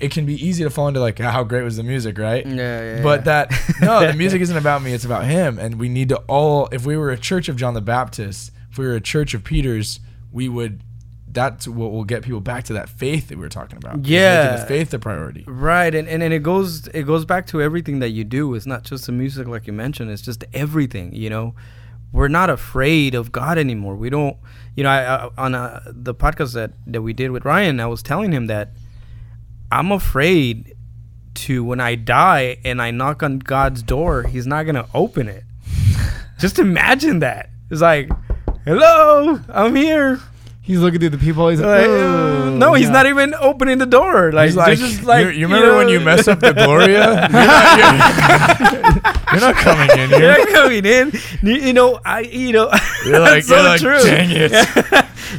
[0.00, 2.46] It can be easy to fall into like how great was the music, right?
[2.46, 2.54] Yeah,
[2.96, 3.46] yeah, But yeah.
[3.48, 5.58] that no, the music isn't about me; it's about him.
[5.58, 6.68] And we need to all.
[6.70, 9.42] If we were a church of John the Baptist, if we were a church of
[9.44, 10.00] Peter's,
[10.32, 10.82] we would.
[11.30, 14.06] That's what will get people back to that faith that we were talking about.
[14.06, 14.44] Yeah.
[14.44, 15.44] making the faith the priority.
[15.46, 18.54] Right, and, and and it goes it goes back to everything that you do.
[18.54, 20.10] It's not just the music, like you mentioned.
[20.10, 21.14] It's just everything.
[21.14, 21.54] You know,
[22.12, 23.94] we're not afraid of God anymore.
[23.96, 24.36] We don't.
[24.74, 27.86] You know, I, I on uh the podcast that that we did with Ryan, I
[27.86, 28.70] was telling him that
[29.70, 30.74] I'm afraid
[31.34, 35.44] to when I die and I knock on God's door, He's not gonna open it.
[36.38, 37.50] just imagine that.
[37.70, 38.08] It's like,
[38.64, 40.20] hello, I'm here.
[40.62, 41.48] He's looking through the people.
[41.48, 44.32] He's like, "Oh, no, he's yeah." not even opening the door.
[44.32, 47.26] Like, He's like, just like you, you remember when you mess up the Gloria?
[47.32, 49.00] You're not, you're-
[49.32, 50.18] you're not coming in Here.
[50.20, 51.12] You're not coming in.
[51.42, 52.70] You, you know, I, you know,
[53.06, 54.02] You're like, so you're like, true.
[54.02, 54.52] dang it.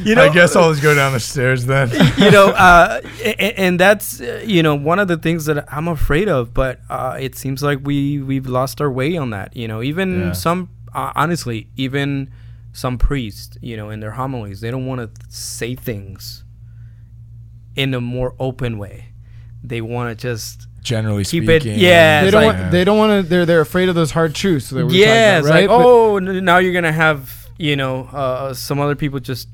[0.04, 1.90] You know, I guess I'll just go down the stairs then.
[2.18, 5.88] you know, uh, and, and that's uh, you know one of the things that I'm
[5.88, 6.52] afraid of.
[6.54, 9.56] But uh, it seems like we we've lost our way on that.
[9.56, 10.32] You know, even Yeah.
[10.32, 12.30] some uh, honestly, even
[12.72, 16.44] some priests, you know, in their homilies, they don't want to say things
[17.76, 19.06] in a more open way.
[19.62, 22.44] They want to just Generally Keep it- yeah, They don't.
[22.44, 23.28] like- want, they don't want to.
[23.28, 24.70] They're they're afraid of those hard truths.
[24.70, 25.68] That we were yeah, about, right?
[25.68, 29.48] like oh, n- now you're gonna have you know uh, some other people just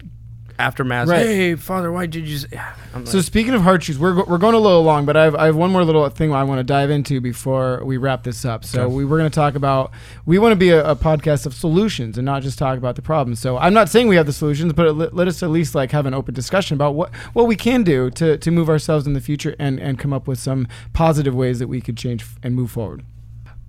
[0.58, 1.08] after mass.
[1.08, 1.26] Right.
[1.26, 2.46] Hey, Father, why did you?
[2.94, 5.24] I'm So speaking of hard shoes, we're, go- we're going a little long, but I
[5.24, 8.22] have, I have one more little thing I want to dive into before we wrap
[8.22, 8.64] this up.
[8.64, 8.94] So Okay.
[8.94, 9.90] we were going to talk about
[10.24, 13.02] we want to be a, a podcast of solutions and not just talk about the
[13.02, 13.38] problems.
[13.40, 15.90] So I'm not saying we have the solutions, but let, let us at least like
[15.92, 19.12] have an open discussion about what, what we can do to, to move ourselves in
[19.12, 22.54] the future and, and come up with some positive ways that we could change and
[22.54, 23.04] move forward.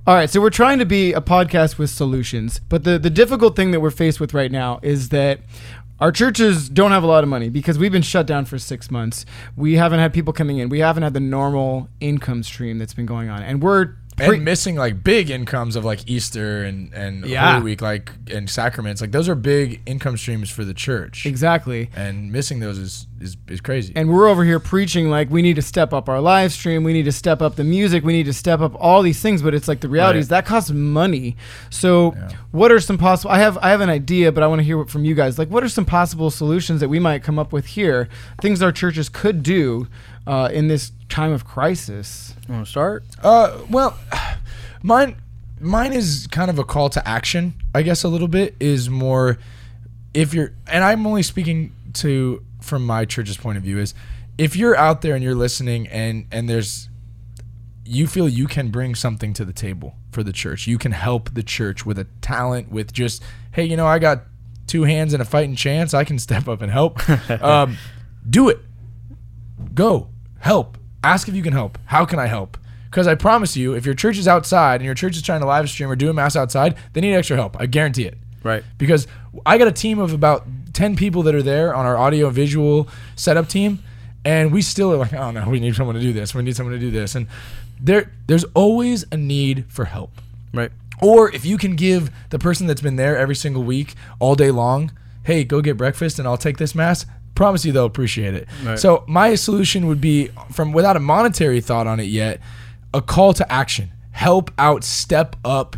[0.06, 3.58] All right, so we're trying to be a podcast with solutions, but the, the difficult
[3.58, 5.42] thing that we're faced with right now is that
[6.00, 8.92] our churches don't have a lot of money because we've been shut down for six
[8.92, 9.26] months.
[9.56, 10.70] We haven't had people coming in.
[10.70, 14.46] We haven't had the normal income stream that's been going on, and we're pre- and
[14.46, 17.54] missing like big incomes of like Easter and and Yeah.
[17.54, 21.26] Holy Week, like and sacraments, like those are big income streams for the church.
[21.26, 21.90] exactly.
[21.96, 23.94] And missing those is is, is crazy.
[23.96, 26.94] And we're over here preaching like we need to step up our live stream, we
[26.94, 29.56] need to step up the music, we need to step up all these things, but
[29.56, 30.22] it's like the reality Right.
[30.22, 31.36] is that costs money.
[31.72, 32.30] So Yeah.
[32.52, 34.86] what are some possible I have I have an idea, but I want to hear
[34.86, 35.40] from you guys.
[35.40, 38.08] Like what are some possible solutions that we might come up with here?
[38.42, 39.88] Things our churches could do
[40.28, 42.36] uh, in this time of crisis.
[42.48, 43.04] You want to start?
[43.24, 43.98] Uh, well,
[44.84, 45.16] mine
[45.60, 47.56] mine is kind of a call to action.
[47.74, 49.40] I guess a little bit is more
[50.14, 53.94] if you're, and I'm only speaking to from my church's point of view is
[54.38, 56.90] if you're out there and you're listening and and there's
[57.88, 60.68] you feel you can bring something to the table for the church.
[60.68, 64.24] You can help the church with a talent, with just, hey, you know, I got
[64.68, 65.94] two hands and a fighting chance.
[65.94, 67.08] I can step up and help.
[67.42, 67.78] um,
[68.30, 68.60] do it.
[69.74, 70.10] Go.
[70.40, 70.78] Help.
[71.04, 71.78] Ask if you can help.
[71.86, 72.58] How can I help?
[72.90, 75.46] Because I promise you, if your church is outside and your church is trying to
[75.48, 77.60] live stream or do a mass outside, they need extra help.
[77.60, 78.64] I guarantee it Right.
[78.78, 79.08] because
[79.46, 82.88] I got a team of about 10 people that are there on our audio visual
[83.16, 83.80] setup team
[84.24, 86.56] and we still are like oh no we need someone to do this we need
[86.56, 87.28] someone to do this and
[87.82, 90.12] there there's always a need for help
[90.54, 90.72] Right.
[91.02, 94.52] or if you can give the person that's been there every single week all day
[94.52, 94.92] long
[95.24, 97.06] hey go get breakfast and I'll take this mass
[97.38, 98.78] promise you they'll appreciate it Right.
[98.80, 102.42] so my solution would be from without a monetary thought on it yet
[102.94, 105.78] a call to action help out step up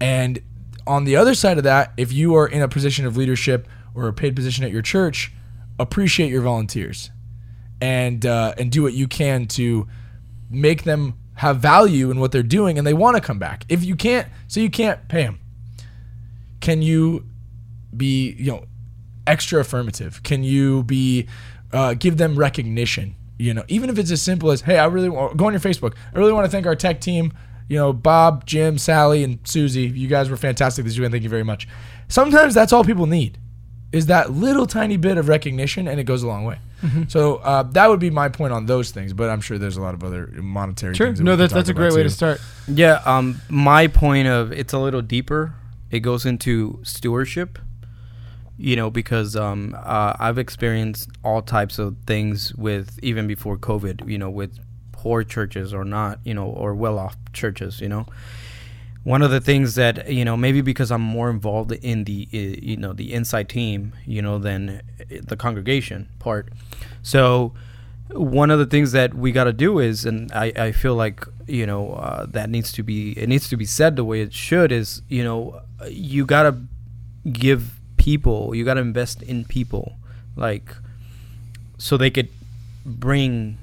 [0.00, 0.40] and
[0.86, 4.08] on the other side of that if you are in a position of leadership or
[4.08, 5.30] a paid position at your church
[5.78, 7.10] appreciate your volunteers
[7.80, 9.86] and uh, and do what you can to
[10.50, 13.64] make them have value in what they're doing and they want to come back.
[13.68, 15.40] If you can't, so you can't pay them.
[16.60, 17.24] Can you
[17.96, 18.64] be you know
[19.26, 20.22] extra affirmative?
[20.22, 21.26] Can you be
[21.72, 23.16] uh, give them recognition?
[23.38, 25.60] You know, even if it's as simple as hey, I really want, go on your
[25.60, 25.94] Facebook.
[26.14, 27.32] I really want to thank our tech team.
[27.68, 29.88] You know, Bob, Jim, Sally, and Susie.
[29.88, 31.12] You guys were fantastic this weekend.
[31.12, 31.66] Thank you very much.
[32.08, 33.38] Sometimes that's all people need
[33.94, 36.58] is that little tiny bit of recognition, and it goes a long way.
[37.08, 39.14] So uh, that would be my point on those things.
[39.14, 40.94] But I'm sure there's a lot of other monetary.
[40.94, 41.06] Sure.
[41.06, 42.42] things that No, that's that's a great way to start.
[42.68, 45.54] Yeah, um, my point of it's a little deeper.
[45.90, 47.58] It goes into stewardship.
[48.56, 54.08] You know, because um, uh, I've experienced all types of things with even before COVID.
[54.08, 54.58] You know, with
[54.92, 57.80] poor churches or not, you know, or well-off churches.
[57.80, 58.06] You know,
[59.02, 62.36] one of the things that you know maybe because I'm more involved in the uh,
[62.38, 66.48] you know the inside team, you know, than uh, the congregation part.
[67.02, 67.52] So
[68.10, 71.24] one of the things that we got to do is and I, I feel like
[71.46, 74.32] you know uh, that needs to be it needs to be said the way it
[74.32, 76.58] should is you know you got to
[77.30, 78.54] give people.
[78.54, 79.94] You got to invest in people.
[80.36, 80.76] Like
[81.78, 82.28] so they could
[82.84, 83.56] bring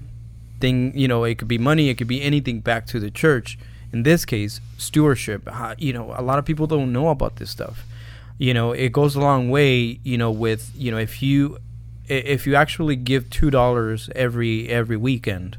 [0.59, 3.59] thing you know it could be money it could be anything back to the church.
[3.93, 5.47] In this case stewardship.
[5.77, 7.85] You know a lot of people don't know about this stuff.
[8.39, 11.59] You know it goes a long way you know with you know if you
[12.07, 15.57] if you actually give two dollars every every weekend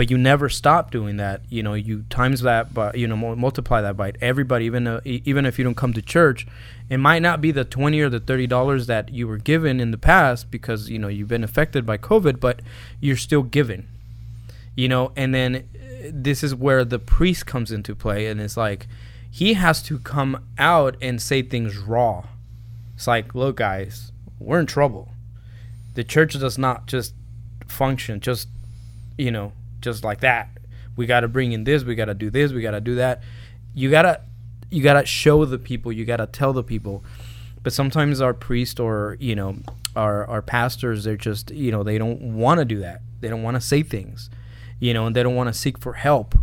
[0.00, 3.82] but you never stop doing that you know you times that by you know multiply
[3.82, 6.46] that by everybody even uh, even if you don't come to church
[6.90, 9.90] it might not be the 20 or the 30 dollars that you were given in
[9.92, 12.60] the past because you know you've been affected by covid but
[13.00, 13.86] you're still giving
[14.80, 15.12] you know?
[15.16, 18.86] And then uh, this is where the priest comes into play and it's like
[19.30, 22.24] he has to come out and say things raw.
[22.96, 25.10] It's like look guys we're in trouble.
[25.94, 27.14] The church does not just
[27.68, 28.48] function just
[29.18, 30.48] you know just like that.
[30.96, 32.96] We got to bring in this we got to do this we got to do
[32.96, 33.22] that.
[33.74, 34.20] You got to
[34.70, 37.04] you got to show the people you got to tell the people.
[37.62, 39.56] But sometimes our priest or you know
[39.94, 43.02] our our pastors they're just you know they don't want to do that.
[43.20, 44.30] They don't want to say things
[44.78, 46.34] you know and they don't want to seek for help.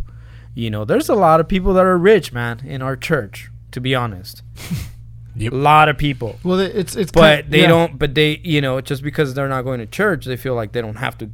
[0.54, 3.80] You know there's a lot of people that are rich man in our church to
[3.80, 4.42] be honest.
[5.36, 5.52] Yep.
[5.52, 6.36] a lot of people.
[6.42, 7.68] Well, it's it's but kind- they yeah.
[7.68, 10.72] don't but they you know just because they're not going to church they feel like
[10.72, 11.30] they don't have to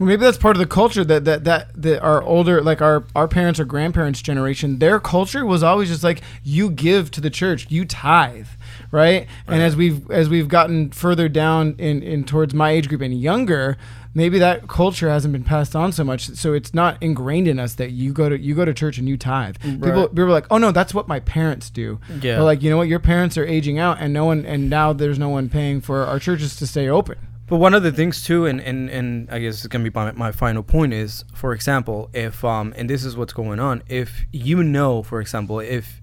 [0.00, 3.04] Well, maybe that's part of the culture that that that, that our older like our
[3.14, 7.28] our parents or grandparents generation their culture was always just like you give to the
[7.28, 8.48] church you tithe
[8.90, 13.02] right, and as we've as we've gotten further down in in towards my age group
[13.02, 13.76] and younger
[14.14, 16.30] maybe that culture hasn't been passed on so much.
[16.30, 19.06] So it's not ingrained in us that you go to you go to church and
[19.06, 19.56] you tithe.
[19.60, 20.08] People Right.
[20.08, 22.00] people are like oh no that's what my parents do.
[22.22, 22.38] Yeah.
[22.38, 22.88] But like you know what?
[22.88, 26.06] Your parents are aging out and no one and now there's no one paying for
[26.06, 27.18] our churches to stay open
[27.50, 30.12] But one of the things too, and, and, and I guess it's gonna be my,
[30.12, 34.24] my final point is, for example, if um and this is what's going on, if
[34.30, 36.00] you know, for example, if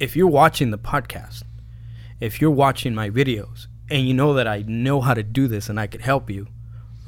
[0.00, 1.42] if you're watching the podcast,
[2.18, 5.68] if you're watching my videos, and you know that I know how to do this
[5.68, 6.46] and I could help you,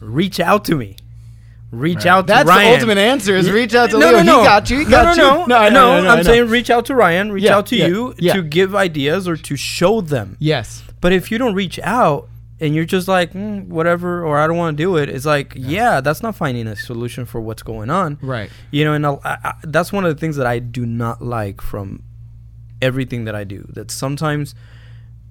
[0.01, 0.97] reach out to me.
[1.71, 2.65] Reach out to that's Ryan.
[2.69, 4.39] the ultimate answer is reach out to no, Leo no, no.
[4.41, 6.17] he got you he got no, you no, I no, know, I know, I I'm
[6.19, 6.23] know.
[6.25, 8.35] saying reach out to Ryan, reach Yeah, out to yeah, you yeah.
[8.35, 10.37] to give ideas or to show them.
[10.39, 10.85] Yes.
[11.01, 12.29] But if you don't reach out
[12.61, 15.53] and you're just like mm, whatever, or I don't want to do it, it's like
[15.57, 18.19] yeah, that's not finding a solution for what's going on.
[18.23, 18.51] Right.
[18.71, 21.61] You know, and I, I, that's one of the things that I do not like
[21.61, 22.03] from
[22.81, 23.67] everything that I do.
[23.71, 24.55] That sometimes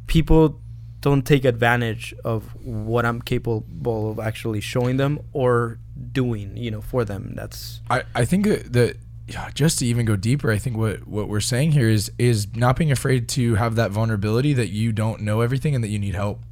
[0.07, 0.59] people
[1.01, 5.80] don't take advantage of what I'm capable of actually showing them or
[6.11, 6.55] doing.
[6.57, 7.34] You know, for them.
[7.36, 8.97] That's I, I think that, that
[9.28, 12.55] yeah, just to even go deeper, I think what, what we're saying here is is
[12.55, 15.97] not being afraid to have that vulnerability that you don't know everything and that you
[15.97, 16.43] need help.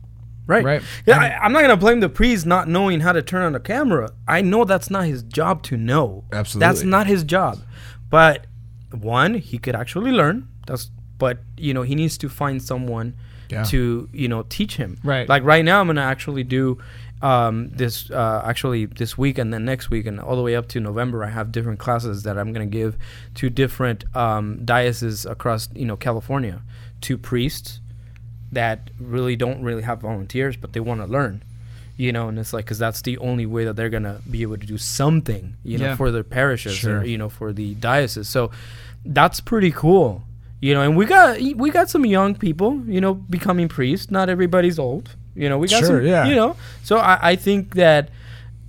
[0.46, 0.64] Right.
[0.66, 0.82] Right.
[1.06, 3.60] Yeah, I, I'm not gonna blame the priest not knowing how to turn on the
[3.60, 4.12] camera.
[4.28, 6.26] I know that's not his job to know.
[6.34, 6.68] Absolutely.
[6.68, 7.60] That's not his job.
[8.10, 8.48] But
[8.92, 10.48] one, he could actually learn.
[10.68, 13.16] That's but you know he needs to find someone
[13.50, 13.64] Yeah.
[13.66, 14.98] to you know teach him.
[15.04, 15.28] Right.
[15.30, 16.78] Like right now, I'm gonna actually do
[17.22, 20.68] um, this uh, actually this week and then next week and all the way up
[20.70, 21.24] to November.
[21.24, 22.98] I have different classes that I'm gonna give
[23.36, 26.62] to different um, dioceses across you know California
[27.02, 27.80] to priests
[28.54, 31.44] that really don't really have volunteers, but they want to learn.
[31.96, 34.58] You know, and it's like because that's the only way that they're gonna be able
[34.58, 35.96] to do something, you know, Yeah.
[35.96, 37.00] for their parishes Sure.
[37.02, 38.28] or you know for the diocese.
[38.28, 38.50] So
[39.06, 40.24] that's pretty cool,
[40.60, 40.82] you know.
[40.82, 44.10] And we got we got some young people, you know, becoming priests.
[44.10, 45.60] Not everybody's old, you know.
[45.60, 46.26] We got Sure, some, yeah.
[46.26, 46.56] you know.
[46.84, 48.10] So I, I think that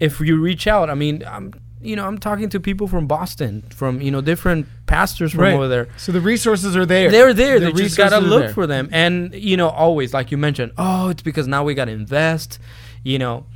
[0.00, 1.54] if you reach out, I mean, I'm
[1.84, 5.54] you know I'm talking to people from Boston, from you know different pastors from Right.
[5.54, 5.88] over there.
[5.96, 7.10] So the resources are there.
[7.10, 7.60] They're there.
[7.60, 10.72] The they just gotta look for them, and you know, always like you mentioned.
[10.78, 12.58] Oh, it's because now we gotta invest.
[13.02, 13.46] You know,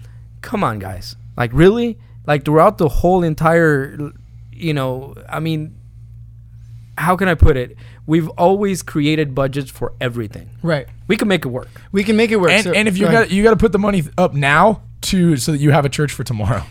[0.43, 1.17] come on, guys.
[1.37, 4.13] Like really, like throughout the whole entire,
[4.53, 5.75] you know, I mean,
[6.97, 7.77] how can I put it?
[8.07, 10.51] We've always created budgets for everything.
[10.63, 10.87] Right.
[11.07, 11.69] We can make it work.
[11.93, 12.51] We can make it work.
[12.51, 15.37] And, So- and if you got you got to put the money up now to
[15.37, 16.65] so that you have a church for tomorrow.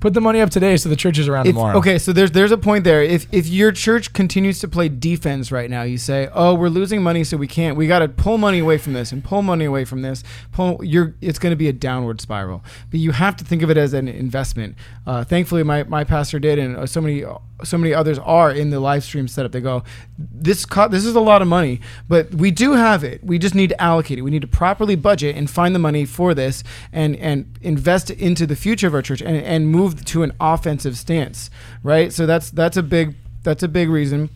[0.00, 1.76] Put the money up today so the church is around If- tomorrow.
[1.78, 3.02] okay, so there's there's a point there.
[3.02, 7.02] If if your church continues to play defense right now, you say, "Oh, we're losing
[7.02, 7.76] money, so we can't.
[7.76, 10.22] We got to pull money away from this and pull money away from this.
[10.52, 10.80] Pull.
[10.84, 11.14] You're.
[11.20, 12.62] It's going to be a downward spiral.
[12.90, 14.76] But you have to think of it as an investment.
[15.06, 17.24] Uh, thankfully, my, my pastor did, and uh, so many
[17.64, 19.52] so many others are in the live stream setup.
[19.52, 19.82] They go,
[20.18, 23.22] this co- this is a lot of money, but we do have it.
[23.24, 24.22] We just need to allocate it.
[24.22, 28.46] We need to properly budget and find the money for this, and and invest into
[28.46, 31.50] the future of our church, and and move to an offensive stance,
[31.82, 32.12] right?
[32.12, 34.30] So that's that's a big that's a big reason.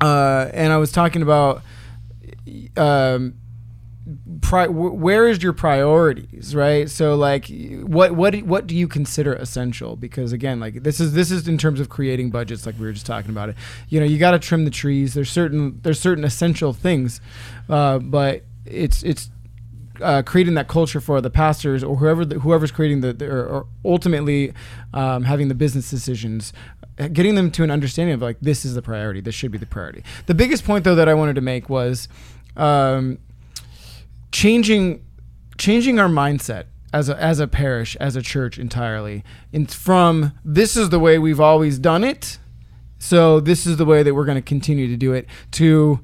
[0.00, 1.62] Uh, and I was talking about.
[2.76, 3.34] Um,
[4.40, 6.90] pri- where is your priorities right?
[6.90, 7.50] So like
[7.82, 9.96] what what what do you consider essential?
[9.96, 12.92] Because again like this is this is in terms of creating budgets like we were
[12.92, 13.56] just talking about it.
[13.88, 15.14] You know you got to trim the trees.
[15.14, 17.20] There's certain there's certain essential things
[17.68, 19.30] uh, but it's it's
[20.00, 23.46] uh, creating that culture for the pastors or whoever the, whoever's creating the, the or,
[23.46, 24.52] or ultimately
[24.92, 26.52] um, having the business decisions
[26.98, 29.20] uh, getting them to an understanding of like this is the priority.
[29.20, 30.02] This should be the priority.
[30.26, 32.08] The biggest point though that i wanted to make was
[32.56, 33.18] um,
[34.40, 35.02] changing
[35.56, 39.24] changing our mindset as a as a parish as a church entirely.
[39.52, 42.38] And from this is the way we've always done it
[42.98, 46.00] so this is the way that we're going to continue to do it to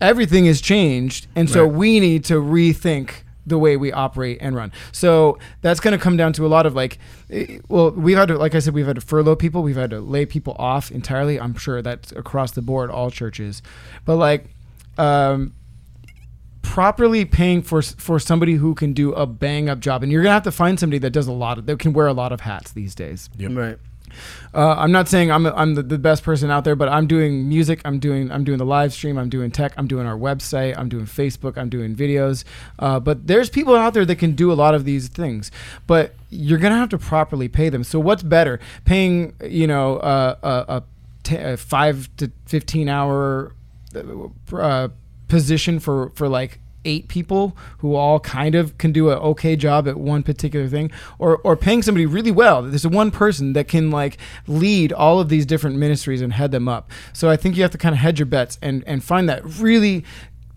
[0.00, 1.72] everything has changed and so Right.
[1.82, 3.08] we need to rethink
[3.46, 4.70] the way we operate and run.
[4.92, 6.98] So that's going to come down to a lot of like
[7.30, 9.90] eh, well we've had to like i said we've had to furlough people we've had
[9.90, 11.40] to lay people off entirely.
[11.40, 13.62] I'm sure that's across the board all churches.
[14.04, 14.46] But like
[14.98, 15.54] um
[16.72, 20.32] properly paying for for somebody who can do a bang up job, and you're gonna
[20.32, 22.40] have to find somebody that does a lot of that can wear a lot of
[22.40, 23.28] hats these days.
[23.36, 23.50] Yep.
[23.52, 23.78] Right.
[24.54, 27.46] Uh, I'm not saying I'm I'm the, the best person out there, but I'm doing
[27.46, 27.82] music.
[27.84, 29.18] I'm doing I'm doing the live stream.
[29.18, 29.74] I'm doing tech.
[29.76, 30.74] I'm doing our website.
[30.78, 31.58] I'm doing Facebook.
[31.58, 32.42] I'm doing videos.
[32.78, 35.50] Uh, but there's people out there that can do a lot of these things,
[35.86, 37.84] but you're gonna have to properly pay them.
[37.84, 40.82] So what's better, paying you know uh, a, a,
[41.22, 43.52] t- a five to fifteen hour
[44.54, 44.88] uh,
[45.28, 49.86] position for for like eight people who all kind of can do an okay job
[49.88, 52.62] at one particular thing or or paying somebody really well.
[52.62, 56.68] There's one person that can like lead all of these different ministries and head them
[56.68, 56.90] up.
[57.12, 59.44] So i think you have to kind of hedge your bets and and find that
[59.44, 60.04] really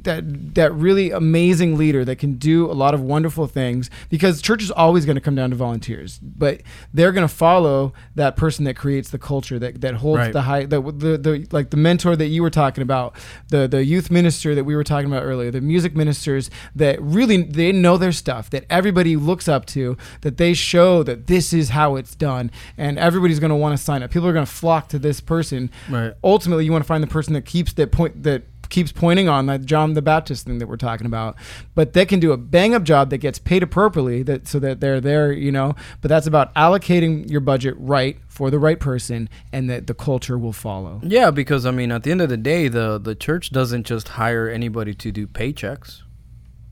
[0.06, 4.64] that that really amazing leader that can do a lot of wonderful things because church
[4.64, 6.62] is always going to come down to volunteers but
[6.93, 10.34] they're going to follow that person that creates the culture that that holds Right.
[10.34, 13.16] the high the, the the like the mentor that you were talking about
[13.49, 17.43] the the youth minister that we were talking about earlier the music ministers that really
[17.43, 21.70] they know their stuff that everybody looks up to that they show that this is
[21.70, 24.51] how it's done and everybody's going to want to sign up people are going to
[24.51, 26.14] flock to this person Right.
[26.24, 29.45] ultimately you want to find the person that keeps that point that keeps pointing on
[29.47, 31.36] that John the Baptist thing that we're talking about
[31.76, 34.80] but they can do a bang up job that gets paid appropriately that so that
[34.80, 39.30] they're there you know but that's about allocating your budget right for the right person
[39.53, 42.38] and that the culture will follow Yeah, because I mean, at the end of the
[42.38, 46.01] day, the the church doesn't just hire anybody to do paychecks.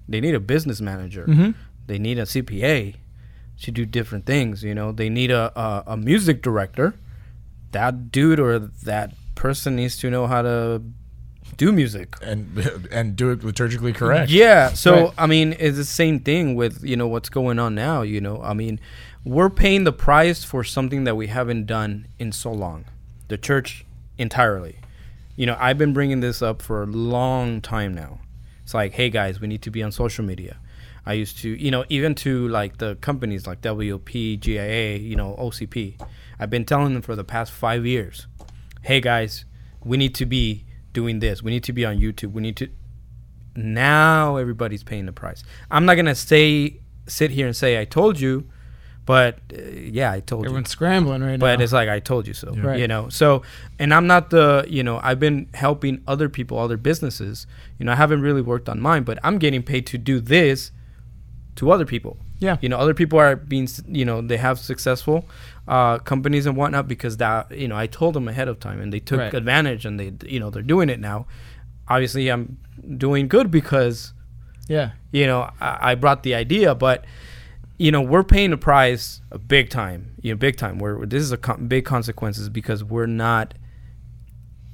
[0.09, 1.25] They need a business manager.
[1.25, 1.55] Mhm.
[1.87, 2.95] They need a CPA
[3.61, 4.61] to do different things.
[4.63, 6.95] You know, they need a, a a music director.
[7.71, 10.81] That dude or that person needs to know how to
[11.57, 12.15] do music.
[12.21, 12.57] and
[12.91, 14.31] and do it liturgically correct.
[14.31, 14.69] Yeah.
[14.73, 15.13] So Right.
[15.17, 18.01] I mean, it's the same thing with you know what's going on now.
[18.01, 18.79] You know, I mean,
[19.23, 22.85] we're paying the price for something that we haven't done in so long.
[23.27, 23.85] The church
[24.17, 24.77] entirely.
[25.35, 28.19] You know, I've been bringing this up for a long time now.
[28.63, 30.57] It's like, hey guys, we need to be on social media.
[31.05, 35.35] I used to, you know, even to like the companies like WP, GIA, you know,
[35.37, 35.99] OCP.
[36.39, 38.27] I've been telling them for the past five years,
[38.83, 39.45] hey guys,
[39.83, 41.43] we need to be doing this.
[41.43, 42.31] We need to be on YouTube.
[42.31, 42.69] We need to
[43.55, 45.43] now everybody's paying the price.
[45.69, 48.47] I'm not gonna say sit here and say I told you,
[49.05, 50.45] but uh, yeah, I told everyone's you.
[50.45, 52.61] Everyone's scrambling right But now But it's like I told you so, Yeah.
[52.61, 52.79] Right.
[52.79, 53.09] you know.
[53.09, 53.43] So,
[53.79, 57.45] and I'm not the, you know, I've been helping other people, other businesses.
[57.77, 60.71] You know, I haven't really worked on mine, but I'm getting paid to do this
[61.55, 62.17] to other people.
[62.39, 65.25] yeah You know, other people are being, you know, they have successful
[65.67, 68.91] uh, companies and whatnot because that, you know, I told them ahead of time and
[68.91, 69.33] they took Right.
[69.33, 71.25] advantage and they, you know, they're doing it now.
[71.87, 72.57] Obviously, I'm
[72.97, 74.13] doing good because
[74.67, 77.05] yeah you know, I, I brought the idea, but
[77.77, 80.79] you know, we're paying the price a big time, you know, big time.
[80.79, 83.53] Where this is a con- big consequences because we're not,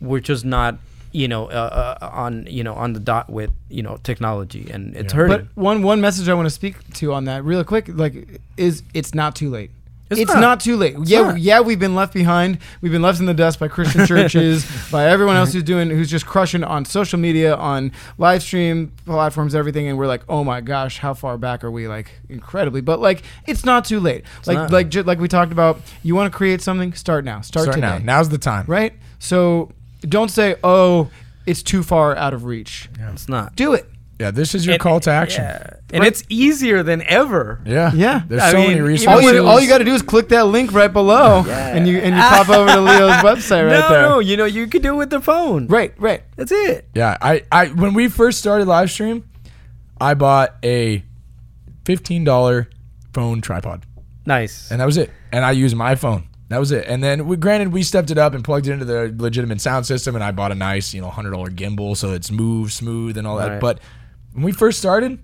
[0.02, 0.80] we're just not,
[1.12, 4.96] you know, uh, uh, on you know on the dot with you know technology, and
[4.96, 5.18] it's Yeah.
[5.18, 5.38] hurting.
[5.56, 8.84] But one one message I want to speak to on that real quick, like, is
[8.94, 9.72] it's not too late.
[10.12, 10.42] It's, It's not.
[10.42, 10.60] not.
[10.60, 10.96] too late.
[11.04, 11.40] yeah, not.
[11.40, 12.58] yeah, we've been left behind.
[12.82, 16.10] We've been left in the dust by Christian churches, by everyone else who's doing, who's
[16.10, 19.88] just crushing on social media, on live stream platforms, everything.
[19.88, 21.88] And we're like, oh my gosh, how far back are we?
[21.88, 24.24] Like incredibly, but like it's not too late.
[24.48, 24.72] like not.
[24.72, 25.80] like ju- like we talked about.
[26.02, 26.94] You want to create something?
[26.94, 27.42] Start now.
[27.42, 27.88] Start, Start today.
[27.88, 27.98] now.
[28.00, 28.66] Now's the time.
[28.68, 28.94] Right.
[29.20, 29.70] So
[30.02, 31.10] don't say, oh,
[31.46, 32.90] it's too far out of reach.
[33.00, 33.56] It's not.
[33.56, 33.86] Do it.
[34.20, 35.44] Yeah, this is your And- call to action.
[35.44, 35.76] Yeah.
[35.94, 37.62] And it's easier than ever.
[37.66, 37.92] Yeah.
[37.94, 38.22] Yeah.
[38.28, 39.26] There's I so mean, many even resources.
[39.26, 41.98] All you, all you got to do is click that link right below, and you
[42.00, 44.02] and you pop over to Leo's website right no, there.
[44.10, 45.68] no, you know, you could do it with the phone.
[45.68, 46.22] Right, right.
[46.36, 46.90] That's it.
[46.94, 49.28] Yeah, I, I when we first started live stream,
[50.02, 51.02] I bought a
[51.86, 52.70] fifteen dollar
[53.14, 53.86] phone tripod,
[54.26, 54.70] Nice.
[54.70, 55.10] and that was it.
[55.32, 56.28] And I used my phone.
[56.50, 56.86] That was it.
[56.88, 59.86] And then we granted we stepped it up and plugged it into the legitimate sound
[59.86, 63.18] system, and I bought a nice you know hundred dollar gimbal so it's move smooth
[63.18, 63.50] and all that.
[63.50, 63.62] Right.
[63.62, 63.80] But
[64.34, 65.20] when we first started,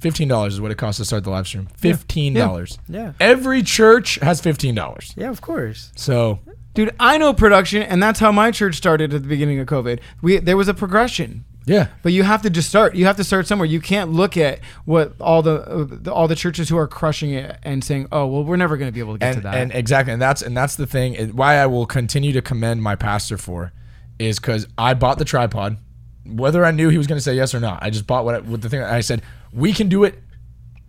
[0.00, 1.66] fifteen dollars is what it cost to start the live stream.
[1.76, 2.78] Fifteen dollars.
[2.88, 3.12] Yeah.
[3.18, 5.14] Every church has fifteen dollars.
[5.16, 5.90] Yeah, of course.
[5.96, 6.40] So
[6.74, 10.00] Dude, I know production, and that's how my church started at the beginning of COVID.
[10.22, 12.94] We there was a progression, yeah, but you have to just start.
[12.94, 13.66] You have to start somewhere.
[13.66, 17.30] You can't look at what all the, uh, the all the churches who are crushing
[17.30, 19.54] it and saying, "Oh, well, we're never going to be able to get to that."
[19.54, 21.16] and exactly, and that's and that's the thing.
[21.16, 23.72] and Why I will continue to commend my pastor for
[24.18, 25.78] is because I bought the tripod,
[26.26, 27.82] whether I knew he was going to say yes or not.
[27.82, 28.82] I just bought what, I, what the thing.
[28.82, 30.18] I said we can do it.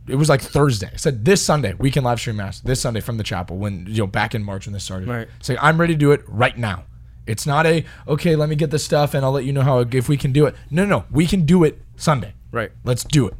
[0.08, 0.90] It was like Thursday.
[0.92, 3.86] I said this Sunday we can live stream mass this Sunday from the chapel when
[3.88, 5.08] you know back in March when this started.
[5.08, 5.28] Right.
[5.42, 6.86] Say I'm ready to do it right now.
[7.26, 8.36] It's not a okay.
[8.36, 10.46] Let me get the stuff and I'll let you know how if we can do
[10.46, 10.56] it.
[10.70, 11.06] No, no, no.
[11.12, 12.34] We can do it Sunday.
[12.52, 12.72] Right.
[12.84, 13.36] Let's do it.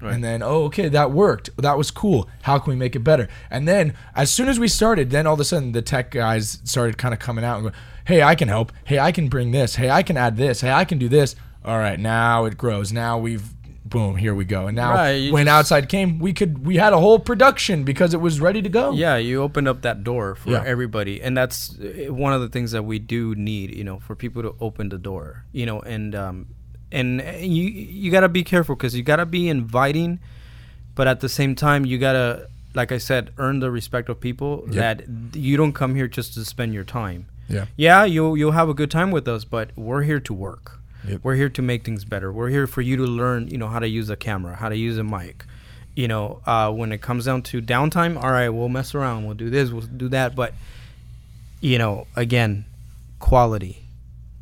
[0.00, 0.12] Right.
[0.12, 1.50] And then, oh, okay, that worked.
[1.56, 2.28] That was cool.
[2.42, 3.28] How can we make it better?
[3.50, 6.60] And then, as soon as we started, then all of a sudden the tech guys
[6.64, 7.74] started kind of coming out and going,
[8.04, 8.72] hey, I can help.
[8.84, 9.76] Hey, I can bring this.
[9.76, 10.60] Hey, I can add this.
[10.60, 11.34] Hey, I can do this.
[11.64, 12.92] All right, now it grows.
[12.92, 13.54] Now we've,
[13.88, 14.66] boom, here we go.
[14.66, 18.14] And now Right, when just- outside came, we could, we had a whole production because
[18.14, 18.92] it was ready to go.
[18.92, 20.62] Yeah, you opened up that door for Yeah.
[20.66, 23.74] everybody, and that's uh, one of the things that we do need.
[23.74, 25.44] You know, for people to open the door.
[25.52, 26.46] You know, and um,
[26.92, 30.18] and uh, you you gotta be careful because you gotta be inviting,
[30.94, 34.64] but at the same time you gotta, like I said, earn the respect of people.
[34.70, 34.74] Yep.
[34.74, 37.26] That you don't come here just to spend your time.
[37.48, 37.66] Yeah.
[37.76, 40.80] Yeah, you'll you'll have a good time with us, but we're here to work.
[41.08, 41.20] Yep.
[41.22, 42.32] We're here to make things better.
[42.32, 44.76] We're here for you to learn, you know, how to use a camera, how to
[44.76, 45.44] use a mic.
[45.94, 49.34] You know, uh, when it comes down to downtime, all right, we'll mess around, we'll
[49.34, 50.52] do this, we'll do that, but
[51.60, 52.66] you know, again,
[53.18, 53.84] quality,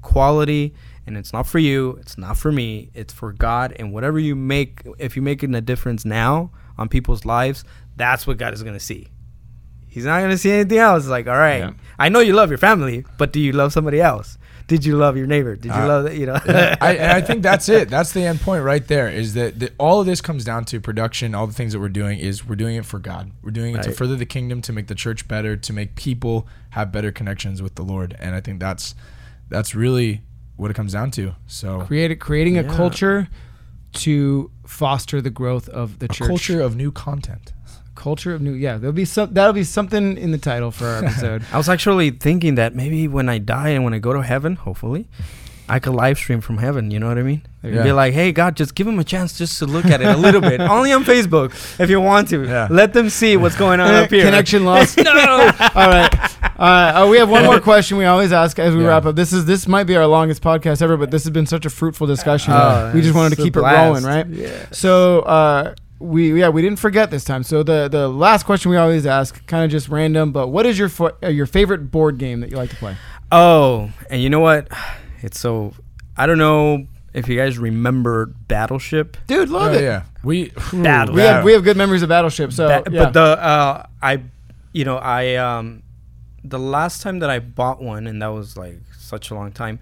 [0.02, 0.74] quality,
[1.06, 3.72] and it's not for you, it's not for me, it's for God.
[3.78, 7.64] And whatever you make, if you're making a difference now on people's lives,
[7.96, 9.08] that's what God is gonna see.
[9.86, 11.06] He's not gonna see anything else.
[11.06, 11.72] Like, all right, Yeah.
[11.98, 14.38] I know you love your family, but do you love somebody else?
[14.66, 15.56] Did you love your neighbor?
[15.56, 16.16] Did you Uh, love, that?
[16.16, 16.34] you know?
[16.34, 17.88] I, and I think that's it.
[17.94, 19.08] That's the end point right there.
[19.10, 21.34] Is that, that all of this comes down to production.
[21.34, 23.30] All the things that we're doing is we're doing it for God.
[23.42, 26.48] We're doing it to further the kingdom, to make the church better, to make people
[26.70, 28.16] have better connections with the Lord.
[28.18, 28.94] And I think that's
[29.50, 30.22] that's really
[30.56, 31.34] what it comes down to.
[31.46, 33.28] So Create, creating a culture
[33.94, 36.26] to foster the growth of the a church.
[36.28, 37.52] culture of new content.
[38.04, 38.52] Culture of new.
[38.52, 39.32] Yeah, there'll be some.
[39.34, 41.42] That'll be something in the title for our episode.
[41.52, 44.56] I was actually thinking that maybe when I die and when I go to heaven,
[44.56, 45.06] hopefully,
[45.68, 46.90] I could live stream from heaven.
[46.90, 47.42] You know what I mean?
[47.62, 47.82] Yeah.
[47.82, 50.16] Be like, hey, God, just give them a chance just to look at it a
[50.18, 50.60] little bit.
[50.76, 51.50] Only on Facebook,
[51.80, 52.44] if you want to.
[52.44, 52.68] Yeah.
[52.70, 54.22] Let them see what's going on up here.
[54.26, 54.98] Connection lost.
[55.08, 55.10] no.
[55.74, 56.14] All right.
[56.60, 58.88] Uh, oh, we have one more question we always ask as we Yeah.
[58.88, 59.16] wrap up.
[59.16, 61.70] This is this might be our longest podcast ever, but this has been such a
[61.70, 62.52] fruitful discussion.
[62.52, 64.26] Oh, we just wanted to keep it rolling, right?
[64.26, 64.66] Yeah.
[64.70, 67.42] So uh, we yeah we didn't forget this time.
[67.42, 70.78] So the the last question we always ask, kind of just random, but what is
[70.78, 72.96] your fo- uh, your favorite board game that you like to play?
[73.32, 74.68] Oh, and you know what?
[75.22, 75.72] It's so.
[76.16, 79.16] I don't know if you guys remember Battleship.
[79.26, 79.82] Dude, love Oh, it.
[79.82, 80.02] yeah.
[80.22, 82.52] We Battle- We have we have good memories of Battleship.
[82.52, 83.04] So Ba- yeah.
[83.04, 84.22] But the uh, I,
[84.72, 85.82] you know, I um,
[86.44, 89.78] the last time that I bought one, and that was like such a long time.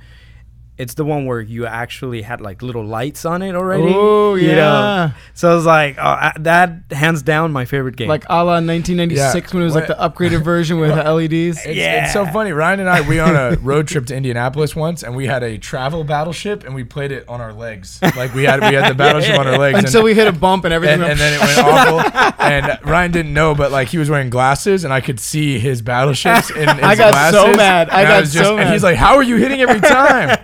[0.82, 3.84] It's the one where you actually had like little lights on it already.
[3.94, 4.54] Oh, you know?
[4.56, 5.12] yeah.
[5.34, 8.08] So I was like, oh, I- that hands down my favorite game.
[8.08, 9.54] like a la 1996 Yeah.
[9.54, 11.32] when it was like the upgraded version with LEDs.
[11.64, 12.04] It's, Yeah.
[12.04, 12.52] it's so funny.
[12.52, 15.56] Ryan and I, we on a road trip to Indianapolis once, and we had a
[15.58, 18.00] travel battleship, and we played it on our legs.
[18.02, 20.32] Like we had we had the battleship on our legs, and- Until we hit a
[20.32, 21.00] bump and everything.
[21.00, 22.32] and, went and then it went awful.
[22.42, 25.80] And Ryan didn't know, but like he was wearing glasses, and I could see his
[25.80, 27.88] battleships in his I got so mad.
[27.88, 28.72] I And got was so And mad.
[28.72, 30.36] he's like, "How are you hitting every time?"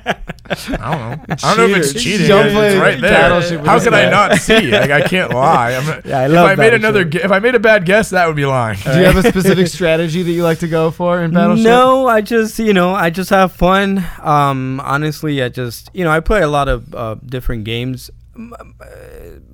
[0.50, 1.36] I don't know.
[1.42, 2.26] I don't know if it's cheating.
[2.28, 3.10] Don't It's play right there.
[3.10, 4.06] Battleship How this could guy.
[4.06, 4.70] I not see?
[4.70, 5.74] Like I can't lie.
[5.74, 7.22] I'm, Yeah, I if I made another, Battleship.
[7.22, 8.78] gu- if I made a bad guess, that would be lying.
[8.82, 11.64] Do you have a specific strategy that you like to go for in Battleship?
[11.64, 14.04] No, I just you know I just have fun.
[14.22, 18.64] Um, honestly, I just you know I play a lot of uh, different games, uh,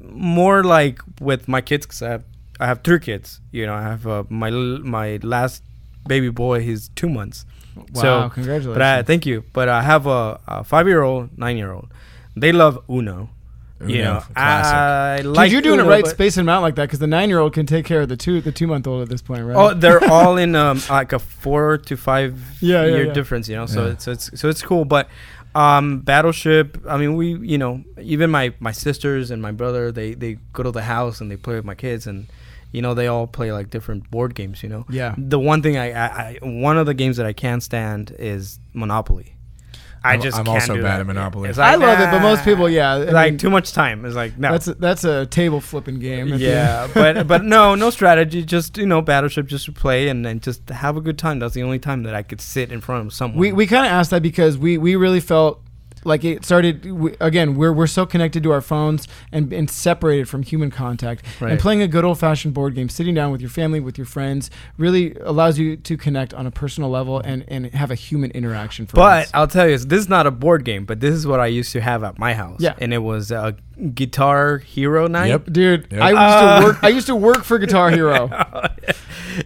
[0.03, 2.25] more like with my kids because I have
[2.61, 3.41] I have three kids.
[3.51, 5.63] You know, I have uh, my my last
[6.07, 6.61] baby boy.
[6.61, 7.45] He's two months.
[7.77, 8.75] Wow, So, congratulations.
[8.75, 9.45] But I thank you.
[9.53, 11.89] But I have a, a five year old, nine year old.
[12.37, 13.31] They love Uno.
[13.87, 14.23] you know.
[14.37, 17.07] I Dude, like you're doing Uno, it right, spacing them out like that, because the
[17.07, 19.57] nine-year-old can take care of the two, the two-month-old at this point, right?
[19.57, 23.13] Oh, they're all in um like a four to five Yeah, yeah, year yeah.
[23.13, 23.67] difference, you know.
[23.67, 23.93] So Yeah.
[23.93, 25.09] it's it's so it's cool, but
[25.55, 26.79] um Battleship.
[26.89, 30.63] I mean, we you know even my my sisters and my brother they they go
[30.63, 32.27] to the house and they play with my kids and
[32.75, 34.63] you know they all play like different board games.
[34.63, 35.15] You know, yeah.
[35.17, 38.59] the one thing I, I, I one of the games that I can't stand is
[38.73, 39.37] Monopoly.
[40.03, 41.01] I I'm- just I'm can't also do bad that.
[41.01, 41.49] at Monopoly.
[41.49, 44.05] It's I like, love it, but most people, yeah, I like mean, too much time.
[44.05, 44.51] It's like no.
[44.53, 46.29] That's a, that's a table flipping game.
[46.35, 48.45] Yeah, but but no, no strategy.
[48.45, 51.39] Just you know, battleship, just to play and then just have a good time.
[51.39, 53.39] That's the only time that I could sit in front of someone.
[53.39, 55.64] we we kind of asked that because we we really felt
[56.05, 60.29] like it started we, again we're we're so connected to our phones and, and separated
[60.29, 61.53] from human contact Right.
[61.53, 64.07] and playing a good old fashioned board game sitting down with your family with your
[64.07, 68.31] friends really allows you to connect on a personal level and and have a human
[68.33, 69.31] interaction for but once.
[69.35, 71.73] I'll tell you, this is not a board game, but this is what I used
[71.73, 72.61] to have at my house.
[72.61, 72.75] Yeah.
[72.79, 73.57] and it was a
[73.95, 75.29] Guitar Hero night.
[75.29, 75.45] Yep.
[75.53, 76.01] Dude, Yep.
[76.03, 76.79] I used Uh, to work.
[76.85, 78.29] I used to work for Guitar Hero.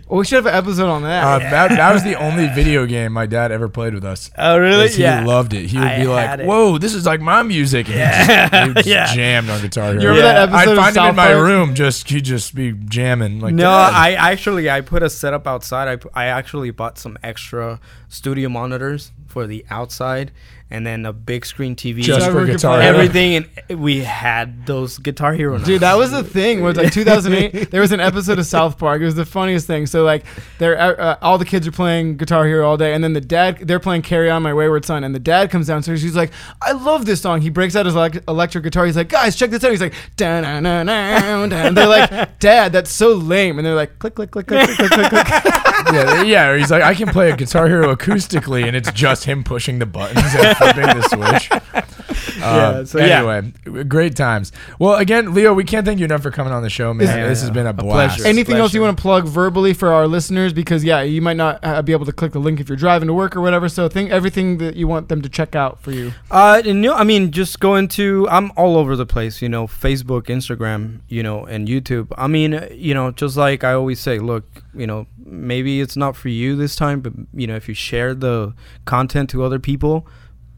[0.06, 1.24] well, we should have an episode on that.
[1.24, 4.30] Uh, that, that was the only video game my dad ever played with us.
[4.36, 4.84] Oh really?
[4.84, 5.24] Yes, He yeah.
[5.24, 5.66] loved it.
[5.66, 6.46] He would I be had like, it.
[6.46, 9.14] "Whoa, this is like my music." And he just, he just Yeah.
[9.14, 10.00] jammed on Guitar Hero.
[10.02, 10.56] You remember that Yeah.
[10.56, 11.42] episode I'd of find him South in my Park?
[11.42, 13.40] room, just he'd just be jamming.
[13.40, 16.00] Like, no, "Dad." I actually I put a setup outside.
[16.14, 20.32] I I actually bought some extra studio monitors for the outside,
[20.70, 22.02] and then a big screen TV.
[22.02, 22.94] just for we Guitar Hero.
[22.94, 25.58] everything, and we had those Guitar Hero.
[25.58, 25.80] Dude, nights.
[25.80, 26.60] that was the thing.
[26.62, 27.70] Was like 2008.
[27.70, 29.00] there was an episode of South Park.
[29.00, 29.86] It was the funniest thing.
[29.86, 30.24] So like,
[30.58, 33.20] they're uh, uh, all the kids are playing Guitar Hero all day, and then the
[33.20, 36.02] dad they're playing Carry On My Wayward Son, and the dad comes downstairs.
[36.02, 36.32] He's like,
[36.62, 37.40] I love this song.
[37.40, 38.84] He breaks out his elec- electric guitar.
[38.86, 39.70] He's like, guys, check this out.
[39.70, 40.92] He's like, da na na na.
[40.92, 43.58] And they're like, Dad, that's so lame.
[43.58, 45.26] And they're like, click click click click click click click.
[45.26, 45.44] click.
[45.92, 46.48] yeah, yeah.
[46.48, 49.78] Or he's like, I can play a Guitar Hero acoustically, and it's just him pushing
[49.78, 51.50] the buttons and flipping the switch.
[52.42, 53.18] Uh, so yeah.
[53.18, 54.52] anyway, great times.
[54.78, 57.06] Well, again, Leo, we can't thank you enough for coming on the show, man.
[57.06, 57.46] Yeah, this yeah.
[57.46, 58.18] has been a A blast.
[58.18, 58.28] pleasure.
[58.28, 60.52] Anything else you want to plug verbally for our listeners?
[60.52, 63.08] Because yeah, you might not uh, be able to click the link if you're driving
[63.08, 63.68] to work or whatever.
[63.68, 66.12] So think everything that you want them to check out for you.
[66.30, 68.26] Uh, and, you know, I mean, just go into.
[68.30, 69.42] I'm all over the place.
[69.42, 72.12] You know, Facebook, Instagram, you know, and YouTube.
[72.16, 74.44] I mean, uh, you know, just like I always say, look,
[74.74, 78.14] you know, maybe it's not for you this time, but you know, if you share
[78.14, 78.54] the
[78.84, 80.06] content to other people,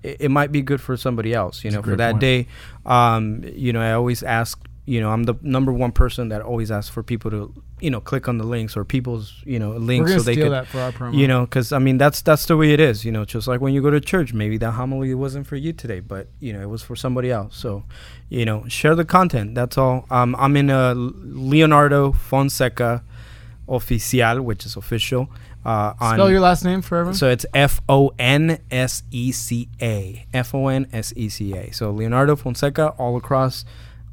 [0.03, 1.65] it, it might be good for somebody else.
[1.65, 2.21] You That's know, for that point.
[2.21, 2.47] day.
[2.87, 4.59] Um, you know, I always ask.
[4.87, 8.01] You know, I'm the number one person that always asks for people to, you know,
[8.01, 10.91] click on the links or people's, you know, links so they could that for our
[10.91, 11.15] promo.
[11.17, 13.61] you know because i mean that's that's the way it is you know just like
[13.61, 16.61] when you go to church maybe that homily wasn't for you today but you know
[16.61, 17.85] it was for somebody else so
[18.31, 23.05] you know share the content that's all um, i'm in a leonardo fonseca
[23.69, 25.31] oficial which is official
[25.65, 27.15] uh, on Spell your last name for everyone.
[27.15, 30.27] so it's F O N S E C A.
[30.33, 31.71] F O N S E C A.
[31.73, 33.65] so leonardo fonseca all across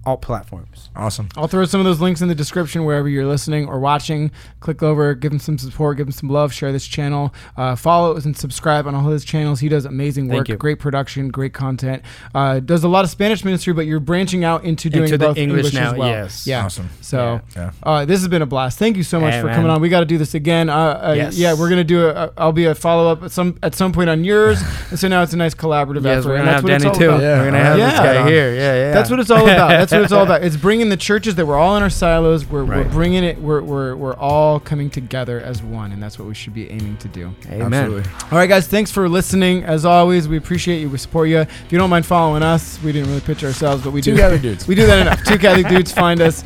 [0.07, 1.27] all platforms Awesome.
[1.35, 4.31] I'll throw some of those links in the description wherever you're listening or watching.
[4.61, 8.15] Click over, give him some support, give him some love, share this channel, uh, follow
[8.15, 9.59] and subscribe on all his channels.
[9.59, 12.01] He does amazing work, great production, great content.
[12.33, 15.27] Uh, does a lot of Spanish ministry, but you're branching out into doing Into the
[15.27, 16.07] both English English, now, as well.
[16.09, 16.47] yes.
[16.47, 16.65] Yeah.
[16.65, 16.89] Awesome.
[17.01, 17.71] So Yeah.
[17.83, 18.79] uh, this has been a blast.
[18.79, 19.55] Thank you so much Hey, for man.
[19.55, 19.81] coming on.
[19.81, 20.69] We got to do this again.
[20.69, 20.75] Uh,
[21.09, 21.37] uh, Yes.
[21.37, 22.31] Yeah, we're gonna do a.
[22.37, 24.59] I'll be a follow up at some at some point on yours.
[24.89, 26.29] and so now it's a nice collaborative yes effort.
[26.29, 27.21] we're and gonna that's have what danny too about.
[27.21, 27.89] Yeah, we're gonna have right.
[27.91, 29.69] this guy here yeah yeah That's what it's all about.
[29.69, 30.43] That's what it's all about.
[30.43, 32.45] It's bringing the churches that we're all in our silos.
[32.45, 33.39] We're, we're bringing it.
[33.39, 36.97] We're, we're, we're all coming together as one, and that's what we should be aiming
[36.97, 37.33] to do.
[37.47, 38.11] amen Absolutely.
[38.31, 38.67] All right, guys.
[38.67, 39.63] Thanks for listening.
[39.63, 40.89] As always, we appreciate you.
[40.89, 41.39] We support you.
[41.39, 44.17] If you don't mind following us, we didn't really pitch ourselves, but we Two do.
[44.17, 44.67] Catholic dudes.
[44.67, 45.23] We do that enough.
[45.23, 46.43] Two Catholic dudes find us.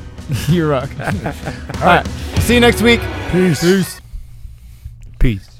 [0.48, 0.90] you rock.
[0.98, 2.06] all right.
[2.40, 3.00] See you next week.
[3.30, 3.60] Peace.
[3.60, 4.00] Peace.
[5.18, 5.53] peace